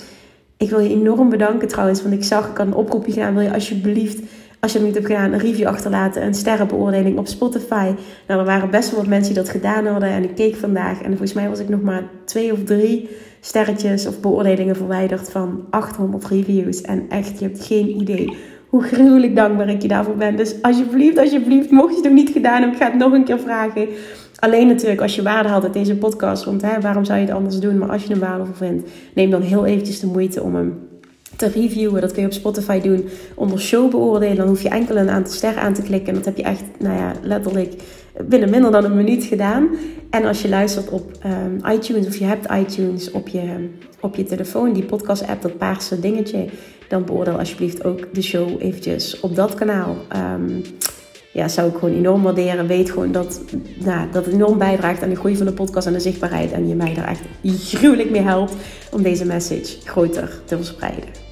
Ik 0.56 0.70
wil 0.70 0.78
je 0.78 0.88
enorm 0.88 1.28
bedanken 1.28 1.68
trouwens, 1.68 2.02
want 2.02 2.14
ik 2.14 2.24
zag, 2.24 2.50
ik 2.50 2.56
had 2.56 2.66
een 2.66 2.74
oproepje 2.74 3.12
gedaan. 3.12 3.34
Wil 3.34 3.42
je 3.42 3.52
alsjeblieft 3.52 4.22
als 4.62 4.72
je 4.72 4.78
het 4.78 4.86
niet 4.86 4.96
hebt 4.96 5.06
gedaan, 5.06 5.32
een 5.32 5.38
review 5.38 5.66
achterlaten, 5.66 6.24
een 6.24 6.34
sterrenbeoordeling 6.34 7.18
op 7.18 7.26
Spotify. 7.26 7.92
Nou, 8.26 8.40
er 8.40 8.46
waren 8.46 8.70
best 8.70 8.90
wel 8.90 9.00
wat 9.00 9.08
mensen 9.08 9.34
die 9.34 9.42
dat 9.42 9.52
gedaan 9.52 9.86
hadden 9.86 10.08
en 10.08 10.22
ik 10.22 10.34
keek 10.34 10.56
vandaag 10.56 11.00
en 11.02 11.08
volgens 11.08 11.32
mij 11.32 11.48
was 11.48 11.58
ik 11.58 11.68
nog 11.68 11.82
maar 11.82 12.02
twee 12.24 12.52
of 12.52 12.64
drie 12.64 13.08
sterretjes 13.40 14.06
of 14.06 14.20
beoordelingen 14.20 14.76
verwijderd 14.76 15.30
van 15.30 15.66
800 15.70 16.26
reviews. 16.26 16.80
En 16.80 17.06
echt, 17.08 17.38
je 17.38 17.44
hebt 17.44 17.64
geen 17.64 18.00
idee 18.00 18.36
hoe 18.68 18.82
gruwelijk 18.82 19.36
dankbaar 19.36 19.68
ik 19.68 19.82
je 19.82 19.88
daarvoor 19.88 20.16
ben. 20.16 20.36
Dus 20.36 20.62
alsjeblieft, 20.62 21.18
alsjeblieft, 21.18 21.70
mocht 21.70 21.90
je 21.90 21.94
het 21.94 22.04
nog 22.04 22.14
niet 22.14 22.30
gedaan 22.30 22.60
hebben, 22.60 22.72
ik 22.72 22.82
ga 22.82 22.90
het 22.90 22.98
nog 22.98 23.12
een 23.12 23.24
keer 23.24 23.40
vragen. 23.40 23.88
Alleen 24.38 24.66
natuurlijk 24.66 25.00
als 25.00 25.14
je 25.14 25.22
waarde 25.22 25.48
had 25.48 25.64
uit 25.64 25.72
deze 25.72 25.96
podcast, 25.96 26.44
want 26.44 26.62
hè, 26.62 26.80
waarom 26.80 27.04
zou 27.04 27.18
je 27.18 27.24
het 27.24 27.34
anders 27.34 27.58
doen? 27.58 27.78
Maar 27.78 27.90
als 27.90 28.02
je 28.02 28.10
hem 28.10 28.20
waardevol 28.20 28.54
vindt, 28.54 28.90
neem 29.14 29.30
dan 29.30 29.42
heel 29.42 29.66
eventjes 29.66 30.00
de 30.00 30.06
moeite 30.06 30.42
om 30.42 30.54
hem 30.54 30.90
te 31.50 31.60
reviewen. 31.60 32.00
Dat 32.00 32.12
kun 32.12 32.20
je 32.20 32.28
op 32.28 32.34
Spotify 32.34 32.80
doen 32.80 33.08
onder 33.34 33.60
show 33.60 33.90
beoordelen. 33.90 34.36
Dan 34.36 34.48
hoef 34.48 34.62
je 34.62 34.68
enkel 34.68 34.96
een 34.96 35.10
aantal 35.10 35.32
sterren 35.32 35.62
aan 35.62 35.74
te 35.74 35.82
klikken. 35.82 36.08
En 36.08 36.14
dat 36.14 36.24
heb 36.24 36.36
je 36.36 36.42
echt, 36.42 36.62
nou 36.78 36.96
ja, 36.96 37.12
letterlijk 37.22 37.72
binnen 38.28 38.50
minder 38.50 38.70
dan 38.70 38.84
een 38.84 38.96
minuut 38.96 39.24
gedaan. 39.24 39.68
En 40.10 40.24
als 40.24 40.42
je 40.42 40.48
luistert 40.48 40.88
op 40.90 41.10
um, 41.26 41.72
iTunes 41.72 42.06
of 42.06 42.16
je 42.16 42.24
hebt 42.24 42.46
iTunes 42.52 43.10
op 43.10 43.28
je, 43.28 43.68
op 44.00 44.14
je 44.14 44.24
telefoon, 44.24 44.72
die 44.72 44.84
podcast 44.84 45.26
app, 45.26 45.42
dat 45.42 45.58
paarse 45.58 46.00
dingetje, 46.00 46.44
dan 46.88 47.04
beoordeel 47.04 47.38
alsjeblieft 47.38 47.84
ook 47.84 48.14
de 48.14 48.22
show 48.22 48.48
eventjes 48.58 49.20
op 49.20 49.36
dat 49.36 49.54
kanaal. 49.54 49.96
Um, 50.36 50.62
ja, 51.32 51.48
zou 51.48 51.68
ik 51.68 51.78
gewoon 51.78 51.94
enorm 51.94 52.22
waarderen. 52.22 52.66
Weet 52.66 52.90
gewoon 52.90 53.12
dat, 53.12 53.40
nou, 53.78 54.10
dat 54.12 54.24
het 54.24 54.34
enorm 54.34 54.58
bijdraagt 54.58 55.02
aan 55.02 55.08
de 55.08 55.16
groei 55.16 55.36
van 55.36 55.46
de 55.46 55.52
podcast 55.52 55.86
en 55.86 55.92
de 55.92 56.00
zichtbaarheid. 56.00 56.52
En 56.52 56.68
je 56.68 56.74
mij 56.74 56.94
daar 56.94 57.08
echt 57.08 57.22
gruwelijk 57.44 58.10
mee 58.10 58.22
helpt 58.22 58.52
om 58.92 59.02
deze 59.02 59.24
message 59.24 59.76
groter 59.84 60.40
te 60.44 60.56
verspreiden. 60.56 61.31